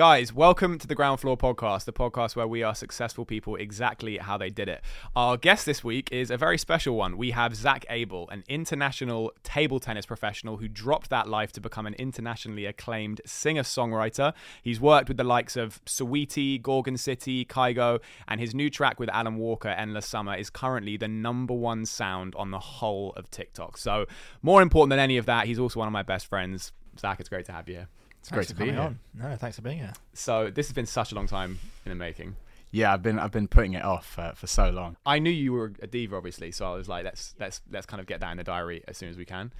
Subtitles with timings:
[0.00, 4.16] Guys, welcome to the Ground Floor Podcast, the podcast where we are successful people exactly
[4.16, 4.80] how they did it.
[5.14, 7.18] Our guest this week is a very special one.
[7.18, 11.86] We have Zak Abel, an international table tennis professional who dropped that life to become
[11.86, 14.32] an internationally acclaimed singer songwriter.
[14.62, 19.10] He's worked with the likes of Saweetie, Gorgon City, Kygo, and his new track with
[19.10, 23.76] Alan Walker, Endless Summer, is currently the number one sound on the whole of TikTok.
[23.76, 24.06] So,
[24.40, 26.72] more important than any of that, he's also one of my best friends.
[26.98, 27.88] Zak, it's great to have you here.
[28.20, 28.80] It's Thanks great to be here.
[28.80, 28.98] on.
[29.14, 29.92] No, thanks for being here.
[30.12, 32.36] So, this has been such a long time in the making.
[32.72, 34.96] Yeah, I've been I've been putting it off uh, for so long.
[35.04, 38.00] I knew you were a diva, obviously, so I was like, let's let's let's kind
[38.00, 39.52] of get that in the diary as soon as we can.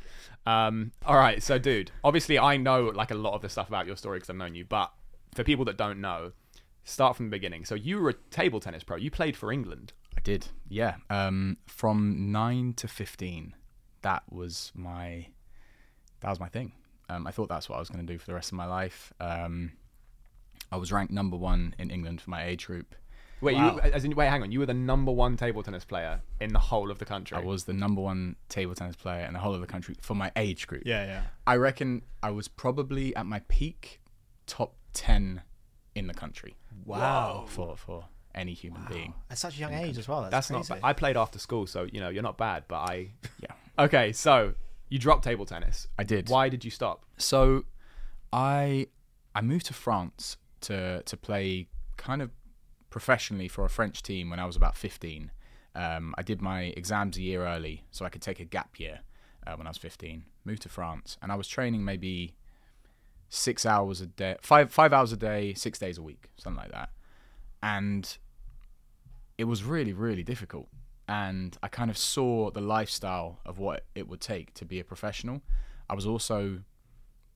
[0.47, 3.87] Um, all right, so dude, obviously I know like a lot of the stuff about
[3.87, 4.93] your story because I've known you, but
[5.35, 6.33] for people that don't know,
[6.85, 7.65] start from the beginning.
[7.65, 8.97] So you were a table tennis pro.
[8.97, 9.93] You played for England.
[10.17, 10.97] I did, yeah.
[11.09, 13.57] Um, from nine to fifteen,
[14.03, 15.27] that was my
[16.21, 16.73] that was my thing.
[17.11, 18.67] Um, I thought that's what I was going to do for the rest of my
[18.67, 19.13] life.
[19.21, 19.73] Um,
[20.73, 22.95] I was ranked number one in England for my age group.
[23.41, 23.75] Wait, Wow.
[23.77, 24.53] you as in wait, hang on.
[24.53, 27.37] You were the number one table tennis player in the whole of the country.
[27.39, 30.15] I was the number one table tennis player in the whole of the country for
[30.15, 30.83] my age group.
[30.85, 31.23] Yeah, yeah.
[31.47, 34.01] I reckon I was probably at my peak,
[34.47, 35.43] top ten
[35.95, 36.55] in the country
[36.85, 37.47] Wow.
[37.49, 38.05] for for
[38.35, 39.15] any human being.
[39.31, 40.21] At such a young age as well.
[40.23, 40.59] That's, That's not.
[40.67, 40.75] crazy.
[40.83, 40.89] Bad.
[40.89, 42.65] I played after school, so you know you're not bad.
[42.69, 43.09] But I.
[43.43, 43.53] Yeah.
[43.79, 44.53] Okay, so
[44.91, 45.89] you dropped table tennis.
[45.99, 46.29] I did.
[46.29, 47.07] Why did you stop?
[47.17, 47.65] So,
[48.33, 48.89] I
[49.35, 52.31] I moved to France to to play kind of
[52.91, 55.31] professionally for a French team when I was about fifteen.
[55.75, 59.01] Um, I did my exams a year early, so I could take a gap year
[59.47, 60.25] uh, when I was fifteen.
[60.45, 62.35] Moved to France, and I was training maybe
[63.29, 66.73] six hours a day, five five hours a day, six days a week, something like
[66.73, 66.91] that.
[67.63, 68.19] And
[69.39, 70.69] it was really really difficult.
[71.11, 74.85] And I kind of saw the lifestyle of what it would take to be a
[74.85, 75.43] professional.
[75.89, 76.61] I was also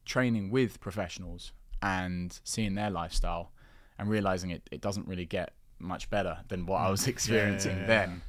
[0.04, 1.50] training with professionals
[1.82, 3.50] and seeing their lifestyle
[3.98, 7.86] and realizing it, it doesn't really get much better than what I was experiencing yeah,
[7.86, 8.22] then.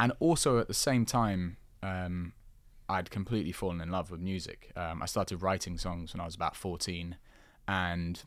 [0.00, 2.32] And also at the same time, um,
[2.88, 4.72] I'd completely fallen in love with music.
[4.74, 7.14] Um, I started writing songs when I was about 14
[7.68, 8.22] and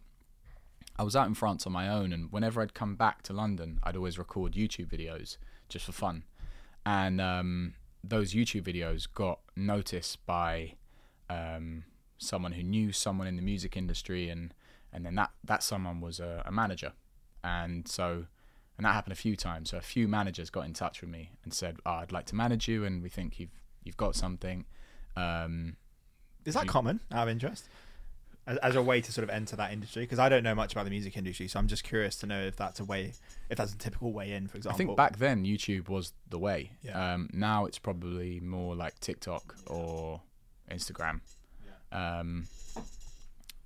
[1.00, 2.14] I was out in France on my own.
[2.14, 6.26] And whenever I'd come back to London, I'd always record YouTube videos just for fun.
[6.86, 10.74] And um, those YouTube videos got noticed by
[11.30, 11.84] um,
[12.18, 14.54] someone who knew someone in the music industry, and
[14.92, 16.94] and then that that someone was a, a manager,
[17.44, 18.26] and so
[18.78, 19.70] and that happened a few times.
[19.70, 22.36] So a few managers got in touch with me and said, oh, "I'd like to
[22.36, 24.66] manage you, and we think you've you've got something."
[25.16, 25.76] Um,
[26.46, 27.70] Is that you- common out of interest?
[28.52, 30.04] As, as a way to sort of enter that industry?
[30.04, 32.42] Because I don't know much about the music industry, so I'm just curious to know
[32.42, 33.14] if that's a way,
[33.50, 36.38] if that's a typical way in, for example, I think back then YouTube was the
[36.38, 36.72] way.
[36.82, 37.14] Yeah.
[37.14, 40.22] Um, now it's probably more like TikTok or
[40.70, 41.22] Instagram.
[41.66, 42.20] Yeah.
[42.20, 42.48] Um,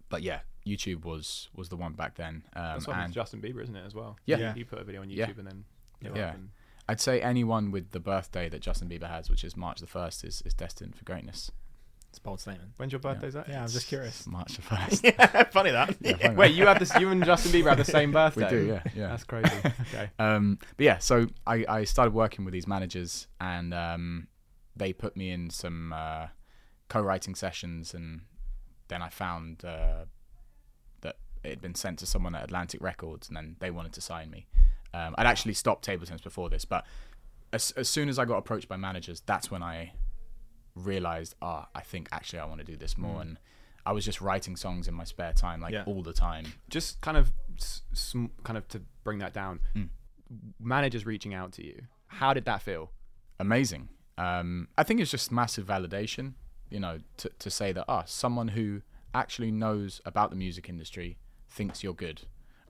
[0.10, 2.44] but yeah, YouTube was was the one back then.
[2.56, 4.18] Um, That's what and Justin Bieber, isn't it, as well?
[4.26, 4.38] Yeah.
[4.38, 4.54] Yeah.
[4.54, 5.34] He put a video on YouTube Yeah.
[5.38, 5.64] and then.
[6.02, 6.10] Yeah.
[6.16, 6.34] Yeah.
[6.36, 6.50] and-
[6.88, 10.24] I'd say anyone with the birthday that Justin Bieber has, which is March the first,
[10.24, 11.52] is, is destined for greatness.
[12.16, 12.72] It's a bold statement.
[12.78, 13.46] When's your birthday, Zak?
[13.50, 14.20] Yeah, I'm just curious.
[14.20, 15.04] It's March the first.
[15.04, 15.98] yeah, funny that.
[16.00, 16.96] Yeah, funny Wait, you have this.
[16.98, 18.46] You and Justin Bieber have the same birthday.
[18.46, 19.08] we do, yeah, yeah.
[19.08, 19.52] That's crazy.
[19.66, 20.10] Okay.
[20.20, 24.28] Um, but yeah, so I, I started working with these managers, and um,
[24.78, 26.28] they put me in some uh,
[26.88, 28.22] co-writing sessions, and
[28.88, 30.06] then I found uh,
[31.02, 34.00] that it had been sent to someone at Atlantic Records, and then they wanted to
[34.00, 34.48] sign me.
[34.94, 36.86] Um, I'd actually stopped table tennis before this, but
[37.52, 39.92] as, as soon as I got approached by managers, that's when I
[40.76, 43.38] realized, ah, I think actually I want to do this more, and
[43.86, 45.84] I was just writing songs in my spare time, like Yeah.
[45.86, 46.46] all the time.
[46.70, 49.60] Just kind of, s- sm- kind of to bring that down.
[49.76, 49.90] Mm.
[50.60, 51.84] Managers reaching out to you.
[52.08, 52.92] How did that feel?
[53.38, 53.90] amazing.
[54.18, 56.36] Um, I think it's just massive validation,
[56.70, 58.82] you know, to, to say that ah, someone who
[59.14, 61.18] actually knows about the music industry
[61.50, 62.22] thinks you're good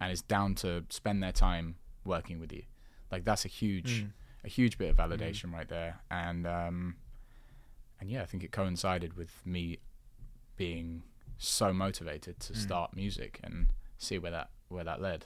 [0.02, 2.64] and is down to spend their time working with you.
[3.12, 4.08] Like that's a huge,
[4.44, 6.00] a huge bit of validation right there.
[6.10, 6.96] And um,
[8.00, 9.80] and yeah, I think it coincided with me
[10.58, 11.04] being
[11.38, 13.68] so motivated to start music and
[13.98, 15.26] see where that where that led.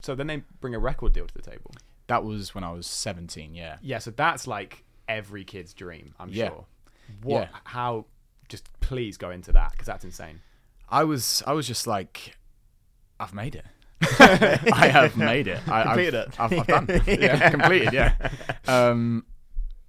[0.00, 1.72] So then they bring a record deal to the table.
[2.08, 3.54] That was when I was 17.
[3.54, 3.76] Yeah.
[3.82, 3.98] Yeah.
[3.98, 6.14] So that's like every kid's dream.
[6.20, 6.48] I'm Yeah.
[6.48, 6.66] sure.
[7.22, 7.48] What?
[7.52, 7.58] Yeah.
[7.64, 8.06] How?
[8.48, 10.40] Just please go into that because that's insane.
[10.88, 12.36] I was I was just like,
[13.18, 13.64] I've made it.
[14.72, 15.60] I have made it.
[15.66, 16.60] I, Completed I've, it.
[16.60, 16.86] I've, I've done.
[17.06, 17.20] it.
[17.20, 17.92] yeah, completed.
[17.92, 18.14] Yeah.
[18.66, 19.24] Um,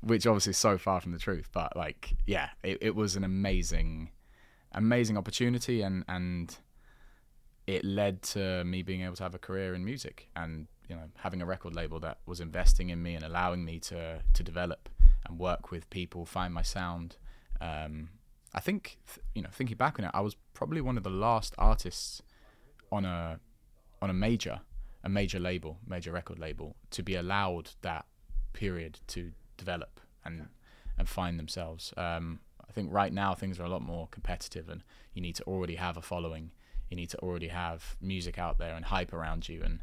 [0.05, 3.23] which obviously is so far from the truth, but like, yeah, it, it was an
[3.23, 4.11] amazing,
[4.71, 6.57] amazing opportunity, and and
[7.65, 11.09] it led to me being able to have a career in music, and you know,
[11.17, 14.89] having a record label that was investing in me and allowing me to to develop
[15.25, 17.17] and work with people, find my sound.
[17.59, 18.09] Um,
[18.53, 21.09] I think, th- you know, thinking back on it, I was probably one of the
[21.09, 22.21] last artists
[22.91, 23.39] on a
[24.03, 24.61] on a major,
[25.03, 28.05] a major label, major record label, to be allowed that
[28.53, 30.47] period to develop and
[30.97, 31.93] and find themselves.
[31.97, 35.43] Um, I think right now things are a lot more competitive, and you need to
[35.43, 36.51] already have a following.
[36.89, 39.61] You need to already have music out there and hype around you.
[39.63, 39.79] And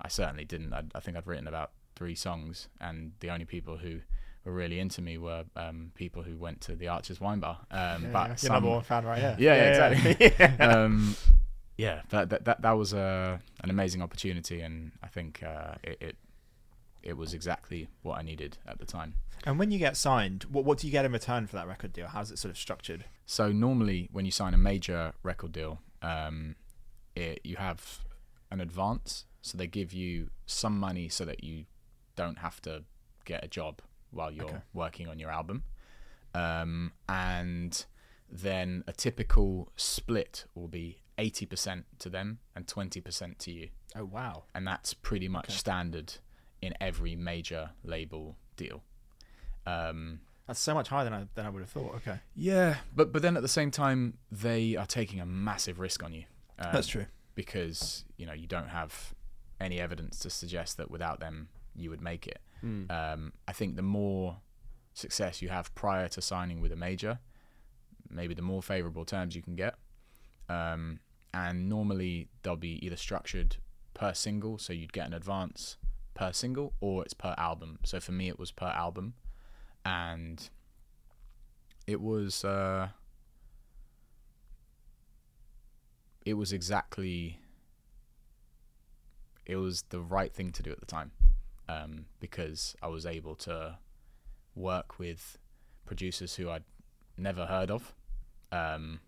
[0.00, 0.72] I certainly didn't.
[0.72, 4.00] I, I think I'd written about three songs, and the only people who
[4.44, 7.58] were really into me were um, people who went to the Archers Wine Bar.
[7.70, 8.34] Um, Yeah, but yeah.
[8.36, 10.32] Some, number one fan right yeah, yeah, exactly.
[10.38, 10.56] Yeah.
[10.60, 11.16] um,
[11.76, 15.98] yeah, that, that that that was uh, an amazing opportunity, and I think uh, it,
[16.00, 16.16] it
[17.02, 19.14] it was exactly what I needed at the time.
[19.44, 21.92] And when you get signed, what what do you get in return for that record
[21.92, 22.08] deal?
[22.08, 23.04] How's it sort of structured?
[23.26, 26.56] So normally, when you sign a major record deal, um,
[27.16, 28.00] it, you have
[28.50, 29.24] an advance.
[29.42, 31.64] So they give you some money so that you
[32.16, 32.84] don't have to
[33.24, 33.80] get a job
[34.10, 34.58] while you're Okay.
[34.74, 35.62] working on your album.
[36.34, 37.84] Um, and
[38.28, 43.68] then a typical split will be 80% to them and 20% to you.
[43.96, 44.44] Oh wow.
[44.54, 45.54] And that's pretty much Okay.
[45.54, 46.14] standard
[46.62, 48.82] in every major label deal.
[49.66, 51.94] Um, That's so much higher than I than I would have thought.
[51.96, 52.18] Okay.
[52.34, 56.12] yeah, but but then at the same time, they are taking a massive risk on
[56.12, 56.24] you.
[56.58, 57.06] Um, That's true.
[57.34, 59.14] because you know you don't have
[59.60, 62.40] any evidence to suggest that without them you would make it.
[62.64, 62.90] Mm.
[62.90, 64.38] Um, I think the more
[64.94, 67.18] success you have prior to signing with a major,
[68.08, 69.74] maybe the more favourable terms you can get.
[70.48, 71.00] Um,
[71.32, 73.56] and normally they'll be either structured
[73.94, 75.76] per single, so you'd get an advance
[76.20, 77.78] per single, or it's per album.
[77.82, 79.14] So for me, it was per album,
[79.86, 80.50] and
[81.86, 82.88] it was uh,
[86.26, 87.40] it was exactly
[89.46, 91.10] it was the right thing to do at the time
[91.70, 93.78] um, because I was able to
[94.54, 95.38] work with
[95.86, 96.64] producers who I'd
[97.16, 97.94] never heard of,
[98.52, 99.00] um,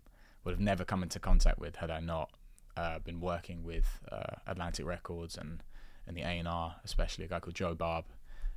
[0.43, 2.31] would have never come into contact with had I not
[2.75, 5.61] uh, been working with uh, Atlantic Records and
[6.07, 8.05] and the A and R, especially a guy called Joe Barb,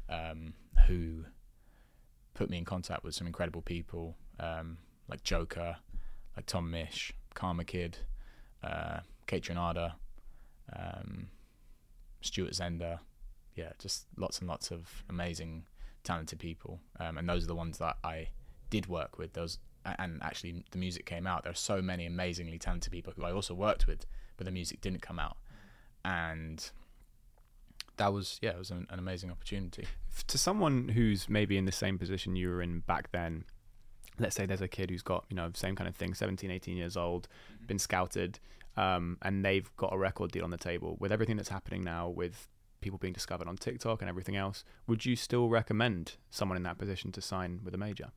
[0.09, 0.55] um,
[0.87, 1.25] who
[2.35, 4.79] put me in contact with some incredible people um,
[5.09, 5.77] like Joker,
[6.37, 7.99] like Tom Misch, Karma Kid,
[8.63, 9.95] uh, Kaytranada,
[10.75, 11.29] um,
[12.21, 12.99] Stuart Zender,
[13.55, 15.65] yeah, just lots and lots of amazing,
[16.05, 18.29] talented people, um, and those are the ones that I
[18.71, 19.33] did work with.
[19.33, 19.59] Those
[19.99, 21.45] and actually the music came out.
[21.45, 24.05] There are so many amazingly talented people who I also worked with,
[24.37, 25.37] but the music didn't come out,
[26.05, 26.71] and
[27.97, 29.87] that was yeah, it was an, an amazing opportunity.
[30.27, 33.45] To someone who's maybe in the same position you were in back then,
[34.19, 36.77] let's say there's a kid who's got, you know, same kind of thing, 17, 18
[36.77, 37.29] years old,
[37.67, 38.39] been scouted,
[38.77, 40.97] um, and they've got a record deal on the table.
[40.99, 42.49] With everything that's happening now with
[42.81, 46.79] people being discovered on TikTok and everything else, would you still recommend someone in that
[46.79, 48.11] position to sign with a major?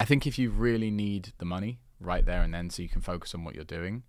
[0.00, 3.00] I think if you really need the money right there and then, so you can
[3.00, 4.02] focus on what you're doing,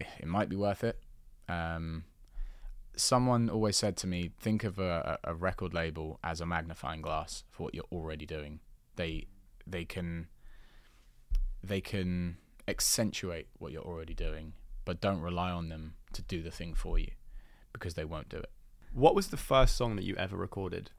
[0.00, 0.98] it might be worth it.
[1.48, 2.04] Um,
[2.96, 7.44] someone always said to me, think of a, a record label as a magnifying glass
[7.50, 8.60] for what you're already doing.
[8.96, 9.26] They
[9.66, 10.28] they can
[11.62, 12.38] they can
[12.68, 14.54] accentuate what you're already doing,
[14.84, 17.10] but don't rely on them to do the thing for you
[17.72, 18.50] because they won't do it.
[18.92, 20.90] What was the first song that you ever recorded?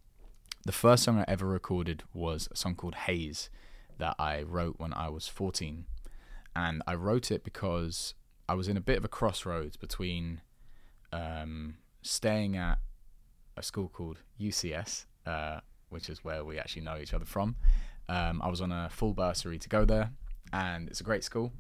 [0.66, 3.50] The first song I ever recorded was a song called Haze
[3.98, 5.86] that I wrote when I was 14.
[6.56, 8.14] And I wrote it because
[8.50, 10.42] I was in a bit of a crossroads between
[11.12, 12.80] um, staying at
[13.56, 15.60] a school called UCS, uh,
[15.90, 17.56] which is where we actually know each other from.
[18.10, 20.12] Um, I was on a full bursary to go there,
[20.54, 21.52] and it's a great school.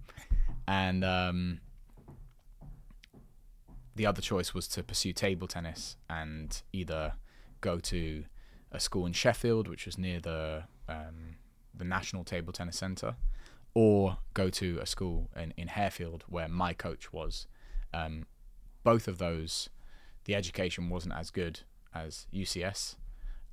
[0.67, 1.59] And um,
[3.95, 7.13] the other choice was to pursue table tennis and either
[7.61, 8.25] go to
[8.71, 11.35] a school in Sheffield, which was near the um,
[11.73, 13.15] the National Table Tennis Centre,
[13.73, 17.47] or go to a school in, in Harefield where my coach was.
[17.93, 18.25] Um,
[18.83, 19.69] both of those,
[20.27, 21.62] the education wasn't as good
[21.96, 22.96] as UCS,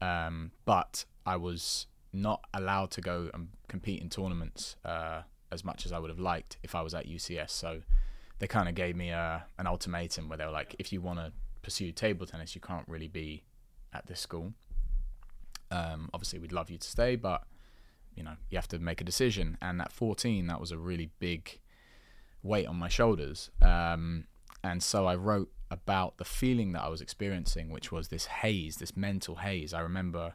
[0.02, 5.86] um, but I was not allowed to go and compete in tournaments uh, as much
[5.86, 7.50] as I would have liked if I was at UCS.
[7.50, 7.80] So
[8.40, 11.20] they kind of gave me a, an ultimatum where they were like, if you want
[11.20, 13.44] to pursue table tennis, you can't really be
[13.92, 14.52] at this school.
[15.70, 17.44] Um, obviously, we'd love you to stay, but
[18.14, 19.56] you know you have to make a decision.
[19.62, 21.58] And at 14, that was a really big
[22.42, 23.50] weight on my shoulders.
[23.62, 24.26] Um,
[24.64, 28.76] and so I wrote about the feeling that I was experiencing, which was this haze,
[28.76, 29.74] this mental haze.
[29.74, 30.34] I remember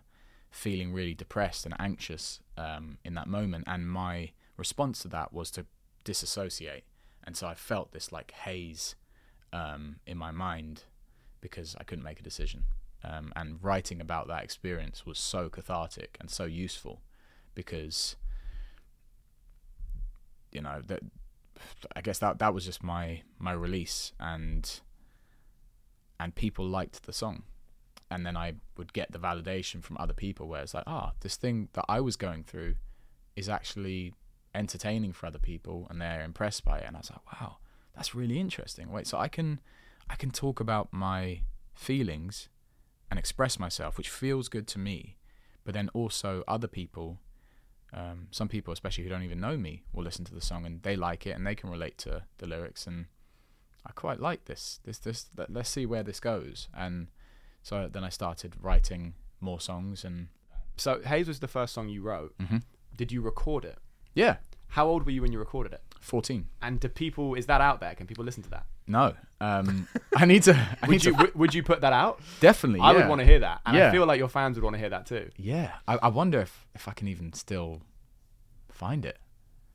[0.52, 5.50] feeling really depressed and anxious um, in that moment, and my response to that was
[5.52, 5.66] to
[6.04, 6.84] disassociate.
[7.24, 8.96] And so I felt this like haze
[9.52, 10.84] um, in my mind
[11.42, 12.66] because I couldn't make a decision.
[13.04, 17.02] Um, and writing about that experience was so cathartic and so useful
[17.56, 18.16] because
[20.52, 21.02] you know that
[21.96, 24.80] I guess that that was just my my release, and
[26.20, 27.44] and people liked the song,
[28.12, 31.36] and then I would get the validation from other people where it's like, ah, this
[31.36, 32.76] thing that I was going through
[33.36, 34.14] is actually
[34.54, 37.58] entertaining for other people, and they're impressed by it, and I was like, wow,
[37.96, 38.92] that's really interesting.
[38.92, 39.60] Wait, so I can
[40.10, 41.42] I can talk about my
[41.76, 42.50] feelings
[43.10, 45.18] and express myself, which feels good to me,
[45.64, 47.20] but then also other people
[47.94, 50.82] um, some people, especially who don't even know me, will listen to the song and
[50.84, 52.86] they like it and they can relate to the lyrics.
[52.88, 53.06] And
[53.86, 54.80] I quite like this.
[54.84, 55.30] This, this.
[55.36, 56.68] Let, let's see where this goes.
[56.78, 57.08] And
[57.64, 60.04] so then I started writing more songs.
[60.06, 60.28] And
[60.78, 62.38] So Haze was the first song you wrote.
[62.38, 62.64] Mhm.
[62.96, 63.78] Did you record it?
[64.14, 64.38] yeah,
[64.74, 65.82] How old were you when you recorded it?
[66.00, 66.48] fourteen.
[66.62, 67.96] And do people is that out there?
[67.96, 68.66] Can people listen to that?
[68.90, 70.54] No, um, I need to.
[70.82, 72.20] I need Would you to w- would you put that out?
[72.42, 72.82] definitely.
[72.82, 74.80] I would want to hear that, and I feel like your fans would want to
[74.80, 75.30] hear that too.
[75.38, 77.82] Yeah, I, I wonder if if I can even still
[78.72, 79.18] find it.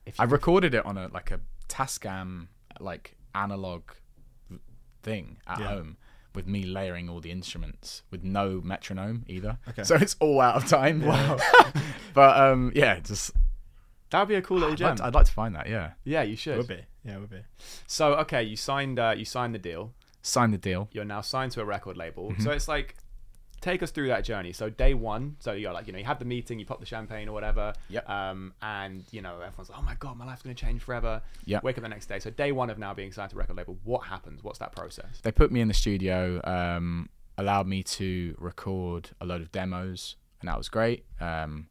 [0.05, 2.49] If I you- recorded it on a like a Tascam
[2.81, 3.83] like analog
[5.03, 5.69] thing at Yeah.
[5.69, 5.97] home
[6.35, 9.59] with me layering all the instruments with no metronome either.
[9.69, 9.85] Okay.
[9.85, 11.03] So it's all out of time.
[11.03, 11.37] Wow.
[12.15, 13.31] but um, yeah, just
[14.15, 14.89] that would be a cool little I'd gem.
[14.91, 15.69] like, to, I'd like to find that.
[15.69, 16.57] Yeah, yeah, you It should.
[16.59, 16.81] would be.
[17.05, 17.41] Yeah, it would be.
[17.89, 19.93] So okay, you signed uh, you signed the deal.
[20.23, 20.89] sign the deal.
[20.93, 22.31] You're now signed to a record label.
[22.31, 22.43] Mm-hmm.
[22.45, 22.95] So it's like,
[23.61, 24.53] take us through that journey.
[24.53, 26.87] So day one, so you're like, you know, you have the meeting, you pop the
[26.87, 27.73] champagne or whatever.
[27.89, 28.09] Yep.
[28.09, 31.21] Um, and you know, everyone's like, oh my god, my life's gonna change forever.
[31.45, 31.61] Yeah.
[31.63, 32.21] Wake up the next day.
[32.21, 33.77] So day one of now being signed to a record label.
[33.83, 34.45] What happens?
[34.45, 35.21] What's that process?
[35.23, 40.17] They put me in the studio, um, allowed me to record a load of demos,
[40.41, 41.05] and that was great.
[41.21, 41.67] Um,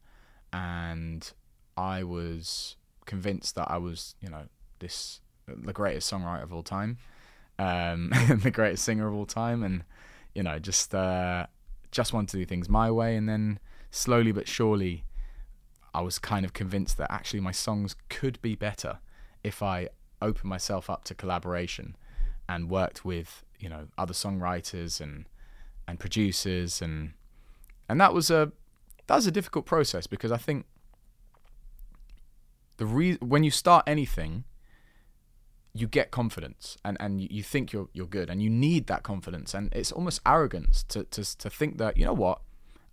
[0.52, 1.32] and
[1.76, 2.76] I was
[3.06, 4.44] convinced that I was, you know,
[4.78, 6.98] this the greatest songwriter of all time,
[7.58, 8.10] um,
[8.42, 9.84] the greatest singer of all time, and
[10.34, 11.46] you know, just uh,
[11.90, 13.16] just wanted to do things my way.
[13.16, 13.58] And then
[13.90, 15.04] slowly but surely,
[15.92, 18.98] I was kind of convinced that actually my songs could be better
[19.42, 19.88] if I
[20.20, 21.96] opened myself up to collaboration
[22.48, 25.26] and worked with you know other songwriters and
[25.86, 27.12] and producers and
[27.88, 28.52] and that was a
[29.06, 30.66] that was a difficult process because I think
[32.76, 34.44] the re- when you start anything
[35.76, 39.02] you get confidence and and you- you think you're you're good and you need that
[39.02, 39.54] confidence.
[39.54, 42.40] And it's almost arrogance to to to think that you know what?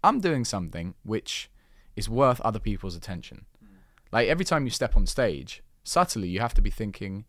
[0.04, 1.50] I'm doing something which
[1.96, 3.46] is worth other people's attention.
[4.12, 7.26] Like every time you step on stage subtly you have to be thinking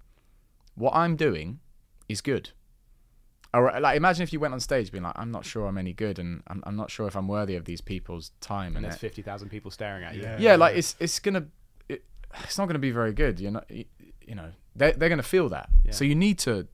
[0.74, 1.60] what I'm doing
[2.08, 2.50] is good.
[3.54, 5.76] Or uh, like imagine if you went on stage being like I'm not sure I'm
[5.76, 8.68] any good and I'm, I'm not sure if I'm worthy of these people's time.
[8.68, 10.22] And and, there's fifty thousand people staring at you.
[10.22, 10.38] Yeah.
[10.38, 11.48] yeah, like it's it's gonna it,
[12.44, 13.40] it's not gonna be very good.
[13.40, 13.84] You know, you,
[14.26, 15.68] you know they they're gonna feel that.
[15.84, 15.92] Yeah.
[15.92, 16.66] So you need to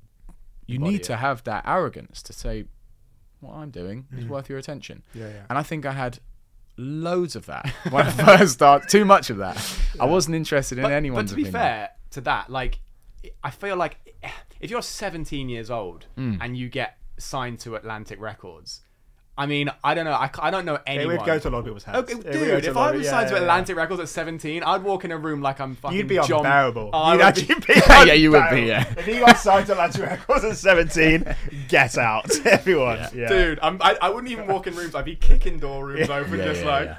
[0.67, 1.05] you need it.
[1.05, 2.65] to have that arrogance to say
[3.41, 4.29] what I'm doing is Mm.
[4.29, 5.03] worth your attention.
[5.15, 5.43] Yeah, yeah.
[5.49, 6.19] And I think I had
[6.77, 8.89] loads of that when I first started.
[8.89, 9.57] Too much of that.
[9.99, 11.61] I wasn't interested in but, anyone's but to be opinion.
[11.63, 12.81] fair to that, like,
[13.43, 13.97] I feel like
[14.61, 16.39] if you're 17 years old Mm.
[16.41, 18.83] and you get signed to Atlantic Records,
[19.39, 20.13] I mean, I don't know.
[20.13, 21.17] I, I don't know It anyone.
[21.17, 21.97] would go to a lot of people's heads.
[21.99, 23.45] Okay, It would go dude, if I of- was yeah, signed to yeah, yeah.
[23.45, 26.39] Atlantic Records at 17, I'd walk in a room like I'm fucking You'd be John.
[26.45, 26.91] unbearable.
[26.93, 28.85] Oh, I You'd actually be- be Yeah, you would be, yeah.
[28.99, 31.35] If you got signed to Atlantic Records at 17,
[31.69, 32.99] get out, everyone.
[33.15, 33.29] Yeah.
[33.29, 34.97] Dude, I'm, I, I wouldn't even walk in rooms.
[34.97, 36.97] I'd be kicking door rooms open, Yeah, just yeah, like.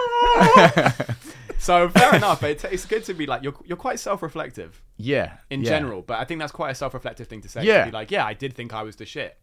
[0.55, 0.93] yeah.
[1.59, 2.41] so fair enough.
[2.43, 5.69] It's, it's good to be like you're you're quite self-reflective yeah, in yeah.
[5.71, 7.63] general, but I think that's quite a self-reflective thing to say.
[7.65, 7.79] Yeah.
[7.85, 9.37] To be like, yeah, I did think I was the shit.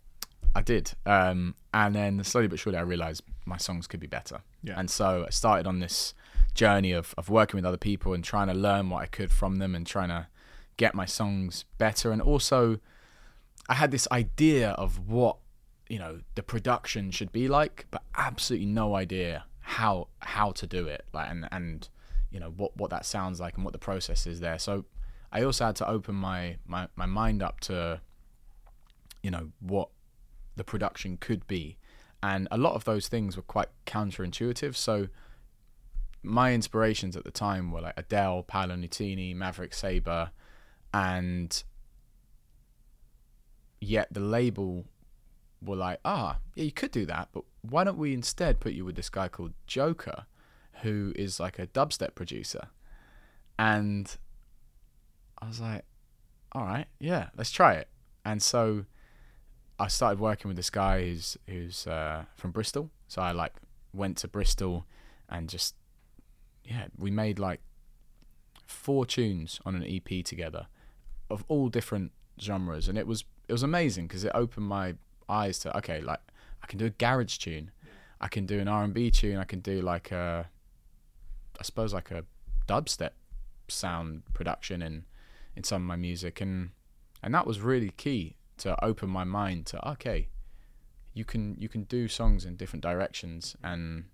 [0.57, 0.93] I did.
[1.05, 4.41] Um, and then slowly but surely, I realized my songs could be better.
[4.63, 4.75] Yeah.
[4.79, 6.15] And so I started on this
[6.55, 9.57] journey of, of working with other people and trying to learn what I could from
[9.57, 10.29] them and trying to
[10.79, 12.11] get my songs better.
[12.11, 12.81] And also,
[13.69, 15.37] I had this idea of what
[15.89, 20.87] you know the production should be like, but absolutely no idea how how to do
[20.87, 21.05] it.
[21.13, 21.87] Like and and
[22.31, 24.59] you know what what that sounds like and what the process is there.
[24.59, 24.87] So
[25.31, 28.01] I also had to open my my, my mind up to
[29.23, 29.91] you know what
[30.57, 31.77] the production could be.
[32.23, 34.75] And a lot of those things were quite counterintuitive.
[34.75, 35.09] So
[36.23, 40.31] my inspirations at the time were like Adele, Paolo Nutini, Maverick Sabre,
[40.93, 41.63] and
[43.81, 44.87] yet the label
[45.63, 48.85] were like, ah, yeah, you could do that, but why don't we instead put you
[48.85, 50.27] with this guy called Joker,
[50.83, 52.69] who is like a dubstep producer?
[53.59, 54.17] And
[55.41, 55.85] I was like,
[56.53, 57.89] all right, yeah, let's try it.
[58.25, 58.85] And so
[59.78, 62.90] I started working with this guy who's who's uh, from Bristol.
[63.09, 63.54] So I like
[63.92, 64.87] went to Bristol
[65.28, 65.75] and just
[66.64, 67.61] yeah, we made like
[68.66, 70.66] four tunes on an EP together
[71.30, 74.95] of all different genres, and it was it was amazing because it opened my
[75.28, 76.21] eyes to okay, like
[76.62, 77.71] I can do a garage tune,
[78.21, 80.49] I can do an R and B tune, I can do like a
[81.59, 82.25] I suppose like a
[82.66, 83.11] dubstep
[83.68, 85.04] sound production in
[85.54, 86.71] in some of my music, and
[87.23, 90.29] and that was really key to open my mind to okay,
[91.15, 94.05] you can you can do songs in different directions, and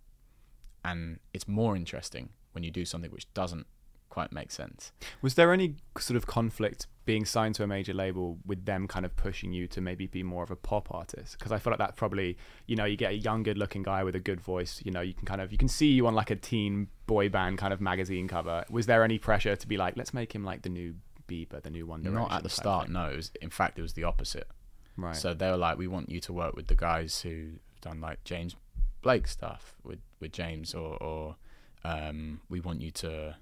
[0.84, 3.66] and it's more interesting when you do something which doesn't
[4.12, 4.92] quite make sense.
[5.22, 9.06] Was there any sort of conflict being signed to a major label with them kind
[9.06, 11.38] of pushing you to maybe be more of a pop artist?
[11.38, 14.14] Because I feel like that probably, you know, you get a young, good-looking guy with
[14.14, 14.82] a good voice.
[14.84, 17.30] You know, you can kind of you can see you on like a teen boy
[17.30, 18.64] band kind of magazine cover.
[18.68, 20.94] Was there any pressure to be like, let's make him like the new
[21.32, 22.20] Bieber, the new One Direction?
[22.22, 22.88] Not at the start.
[22.88, 24.48] No, it was, in fact, it was the opposite.
[24.96, 25.16] Right.
[25.16, 28.22] So they were like, we want you to work with the guys who've done like
[28.24, 28.56] James
[29.02, 31.36] Blake stuff with with James, or or
[31.84, 33.36] um, we want you to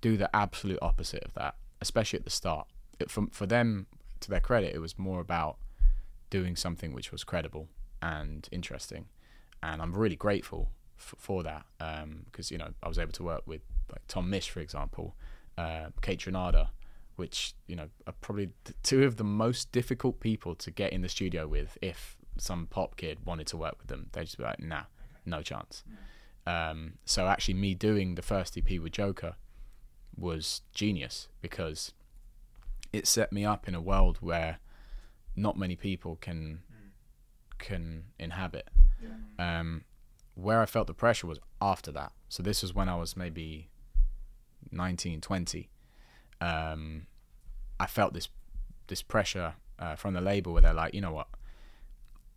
[0.00, 2.66] do the absolute opposite of that, especially at the start.
[2.98, 3.86] It, for for them,
[4.20, 5.56] to their credit, it was more about
[6.30, 7.68] doing something which was credible
[8.02, 9.06] and interesting,
[9.62, 11.64] and I'm really grateful f- for that
[12.26, 15.14] because you know I was able to work with like Tom Misch, for example,
[15.56, 16.68] uh, Kaytranada,
[17.18, 18.50] which you know are probably
[18.82, 21.76] two of the most difficult people to get in the studio with.
[21.82, 24.84] If some pop kid wanted to work with them, they'd just be like, "Nah,
[25.26, 25.82] no chance."
[26.46, 29.34] Um, so actually, me doing the first EP with Joker
[30.16, 31.92] was genius because
[32.92, 34.58] it set me up in a world where
[35.36, 36.60] not many people can
[37.58, 38.68] can inhabit.
[39.38, 39.84] Um,
[40.34, 42.12] where I felt the pressure was after that.
[42.28, 43.70] So this was when I was maybe
[44.70, 45.68] 19, 20.
[46.40, 47.06] Um,
[47.80, 48.28] I felt this
[48.86, 51.28] this pressure uh, from the label where they're like, you know what,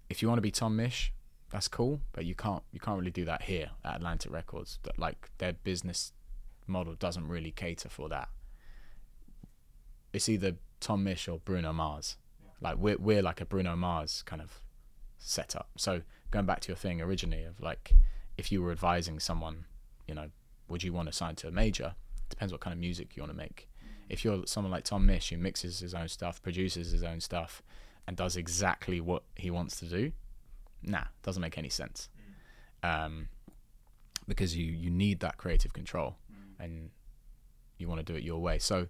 [0.09, 1.11] if you want to be Tom Misch,
[1.51, 4.79] that's cool, but you can't you can't really do that here at Atlantic Records.
[4.83, 6.13] That like their business
[6.67, 8.29] model doesn't really cater for that.
[10.13, 12.17] It's either Tom Misch or Bruno Mars.
[12.61, 14.59] Like we're we're like a Bruno Mars kind of
[15.17, 15.69] setup.
[15.77, 17.93] So going back to your thing originally of like
[18.37, 19.65] if you were advising someone,
[20.07, 20.29] you know,
[20.67, 21.95] would you want to sign to a major?
[22.29, 23.67] Depends what kind of music you want to make.
[24.11, 27.63] If you're someone like Tom Misch who mixes his own stuff, produces his own stuff,
[28.05, 30.11] and does exactly what he wants to do,
[30.83, 32.09] nah, doesn't make any sense.
[32.83, 33.29] Um,
[34.27, 36.17] because you you need that creative control,
[36.59, 36.89] and
[37.77, 38.59] you want to do it your way.
[38.59, 38.87] So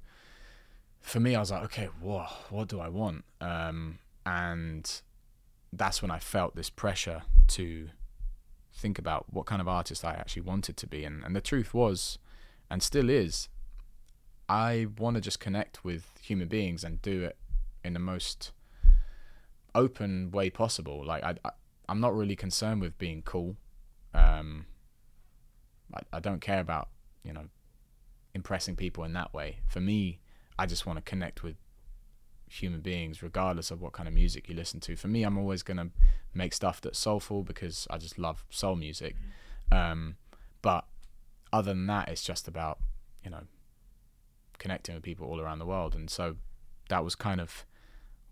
[1.02, 3.24] for me, I was like, okay, whoa, what do I want?
[3.40, 5.02] Um, and
[5.72, 7.90] that's when I felt this pressure to
[8.74, 11.04] think about what kind of artist I actually wanted to be.
[11.04, 12.20] And, and the truth was,
[12.70, 13.50] and still is,
[14.52, 17.38] I want to just connect with human beings and do it
[17.86, 18.52] in the most
[19.74, 21.06] open way possible.
[21.06, 21.52] Like I, I
[21.88, 23.56] I'm not really concerned with being cool.
[24.14, 24.66] Um,
[25.94, 26.90] I, I don't care about
[27.24, 27.46] you know
[28.34, 29.60] impressing people in that way.
[29.70, 30.20] For me,
[30.60, 31.56] I just want to connect with
[32.50, 34.98] human beings, regardless of what kind of music you listen to.
[34.98, 35.92] For me, I'm always gonna
[36.34, 39.16] make stuff that's soulful because I just love soul music.
[39.72, 40.18] Um,
[40.62, 40.84] but
[41.54, 42.80] other than that, it's just about
[43.24, 43.44] you know
[44.62, 46.38] connecting with people all around the world, and so
[46.90, 47.66] that was kind of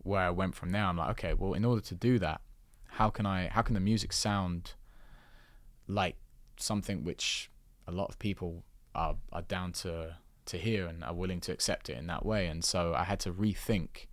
[0.04, 0.86] where I went from there.
[0.86, 2.40] I'm like, okay, well, in order to do that,
[3.00, 3.50] how can I?
[3.50, 4.74] How can the music sound
[5.88, 6.16] like
[6.58, 7.50] something which
[7.88, 8.64] a lot of people
[8.94, 12.48] are are down to to hear and are willing to accept it in that way?
[12.48, 14.08] And so I had to rethink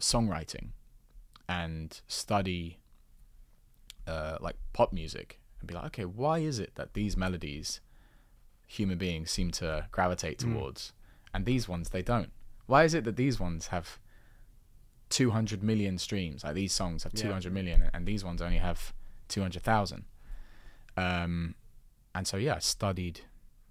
[0.00, 0.70] songwriting
[1.48, 2.78] and study
[4.06, 7.80] uh, like pop music and be like, okay, why is it that these melodies
[8.72, 10.54] human beings seem to gravitate Mm.
[10.54, 10.92] towards,
[11.34, 12.32] and these ones they don't?
[12.66, 13.98] Why is it that these ones have
[15.10, 16.42] 200 million streams?
[16.44, 17.22] Like these songs have Yeah.
[17.24, 18.92] 200 million, and these ones only have
[19.28, 20.04] 200,000.
[20.96, 21.54] Um,
[22.14, 23.20] and so yeah, I studied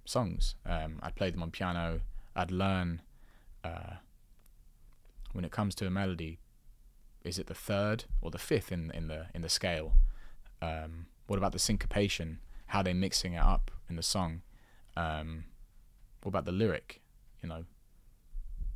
[0.06, 0.56] songs.
[0.66, 2.02] Um, I played them on piano.
[2.36, 3.02] I'd learn
[3.64, 3.96] uh,
[5.34, 6.40] when it comes to a melody,
[7.24, 9.94] is it the third or the fifth in in the in the scale?
[10.62, 12.40] Um, what about the syncopation?
[12.68, 14.42] How they're mixing it up in the song?
[14.98, 15.46] Um,
[16.24, 17.02] what about the lyric?
[17.42, 17.66] You know,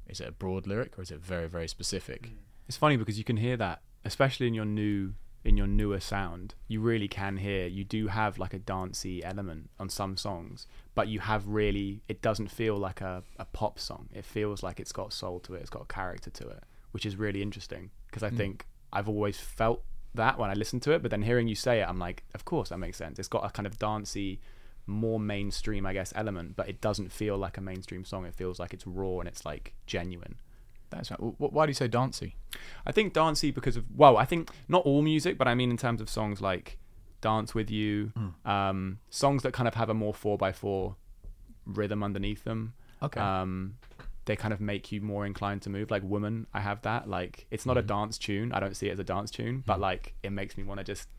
[0.08, 2.30] is it a broad lyric or is it very very specific?
[2.68, 6.56] It's funny because you can hear that, especially in your new in your newer sound.
[6.68, 7.68] You really can hear.
[7.68, 12.02] You do have like a dancey element on some songs, but you have really.
[12.08, 14.10] It doesn't feel like a, a pop song.
[14.14, 15.62] It feels like it's got soul to it.
[15.62, 18.38] It's got character to it, which is really interesting because I Mm.
[18.38, 19.84] think I've always felt
[20.16, 22.46] that when I listen to it, but then hearing you say it, I'm like, of
[22.46, 23.20] course that makes sense.
[23.20, 24.40] It's got a kind of dancey,
[24.88, 28.26] more mainstream, I guess, element, but it doesn't feel like a mainstream song.
[28.26, 30.36] It feels like it's raw and it's like genuine.
[30.92, 31.20] That's right.
[31.20, 32.36] Why do you say dancey?
[32.86, 35.78] I think dancey because of well, I think not all music, but I mean in
[35.78, 36.78] terms of songs like
[37.22, 38.14] "Dance with You,"
[38.46, 40.96] um, songs that kind of have a more four by four
[41.66, 42.74] rhythm underneath them.
[43.02, 43.20] Okay.
[43.20, 43.78] Um,
[44.26, 45.90] they kind of make you more inclined to move.
[45.92, 47.10] Like "Woman," I have that.
[47.10, 47.88] Like it's not a Mhm.
[47.88, 48.52] dance tune.
[48.52, 50.84] I don't see it as a dance tune, but like it makes me want to
[50.84, 51.10] just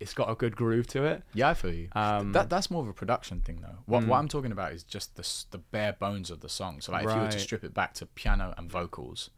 [0.00, 1.22] it's got a good groove to it.
[1.34, 1.88] Yeah, I feel you.
[1.92, 3.78] Um, that that's more of a production thing though.
[3.86, 4.20] What what Mm.
[4.20, 6.80] I'm talking about is just the the bare bones of the song.
[6.80, 9.30] So like if you were to strip it back to piano and vocals,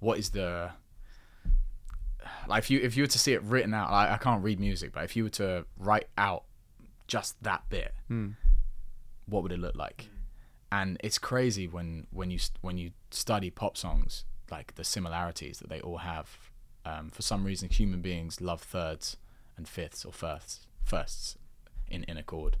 [0.00, 0.72] what is the
[2.48, 4.60] like if you if you were to see it written out, I, I can't read
[4.60, 6.44] music, but if you were to write out
[7.06, 8.36] just that bit, Mm.
[9.26, 10.08] what would it look like?
[10.72, 15.68] And it's crazy when when you when you study pop songs, like the similarities that
[15.68, 16.38] they all have.
[16.82, 19.18] Um, for some reason, human beings love thirds
[19.60, 21.36] and fifths or firsts firsts
[21.88, 22.56] in in a chord.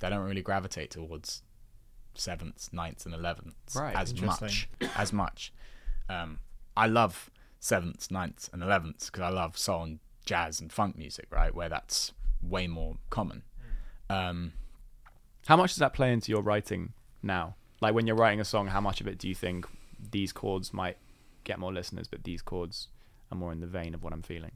[0.00, 1.42] They don't really gravitate towards
[2.14, 5.52] sevenths, ninths, and elevenths Right, as much as much.
[6.08, 6.40] Um,
[6.76, 11.26] I love sevenths, ninths, and elevenths because I love soul and jazz and funk music,
[11.30, 11.54] right?
[11.54, 13.44] Where that's way more common.
[14.10, 14.52] Um,
[15.46, 17.54] How much does that play into your writing now?
[17.80, 19.66] Like when you're writing a song, how much of it do you think
[20.10, 20.98] these chords might
[21.44, 22.88] get more listeners, but these chords
[23.30, 24.52] are more in the vein of what I'm feeling?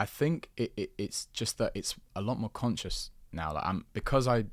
[0.00, 3.52] I think it, it it's just that it's a lot more conscious now.
[3.54, 4.44] Like I'm because I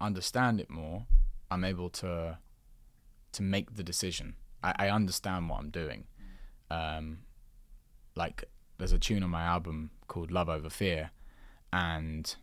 [0.00, 1.06] understand it more,
[1.50, 2.38] I'm able to
[3.32, 4.34] to make the decision.
[4.62, 6.04] I, I understand what I'm doing.
[6.70, 7.18] Um,
[8.16, 8.44] like
[8.78, 11.10] there's a tune on my album called Love Over Fear,
[11.72, 12.34] and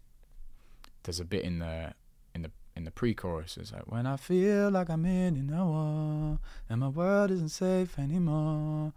[1.04, 1.94] there's a bit in the
[2.34, 3.58] in the in the pre-chorus.
[3.58, 6.40] It's like when I feel like I'm in a war
[6.70, 8.94] and my world isn't safe anymore.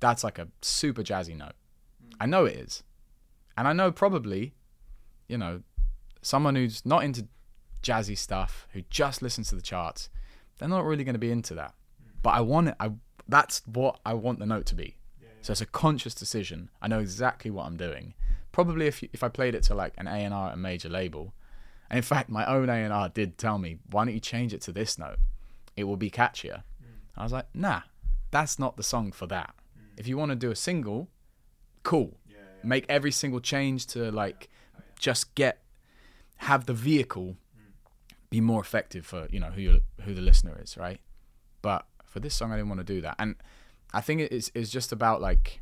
[0.00, 1.54] That's like a super jazzy note.
[2.20, 2.82] I know it is.
[3.56, 4.54] And I know probably,
[5.28, 5.62] you know,
[6.22, 7.28] someone who's not into
[7.82, 10.08] jazzy stuff, who just listens to the charts,
[10.58, 11.74] they're not really going to be into that.
[12.22, 12.74] But I want it.
[12.80, 12.92] I
[13.28, 14.96] that's what I want the note to be.
[15.44, 16.70] So it's a conscious decision.
[16.80, 18.14] I know exactly what I'm doing.
[18.50, 20.88] Probably if if I played it to like an A and R at a major
[20.88, 21.34] label,
[21.90, 24.54] and in fact my own A and R did tell me, why don't you change
[24.54, 25.18] it to this note?
[25.76, 26.62] It will be catchier.
[26.82, 26.96] Mm.
[27.18, 27.82] I was like, nah,
[28.30, 29.54] that's not the song for that.
[29.78, 30.00] Mm.
[30.00, 31.10] If you want to do a single,
[31.82, 32.16] cool.
[32.64, 34.48] Make every single change to like
[34.98, 35.62] just get
[36.38, 37.36] have the vehicle
[38.30, 41.00] be more effective for you know who who the listener is, right?
[41.62, 43.36] But for this song, I didn't want to do that, and
[43.92, 45.60] I think it is is just about like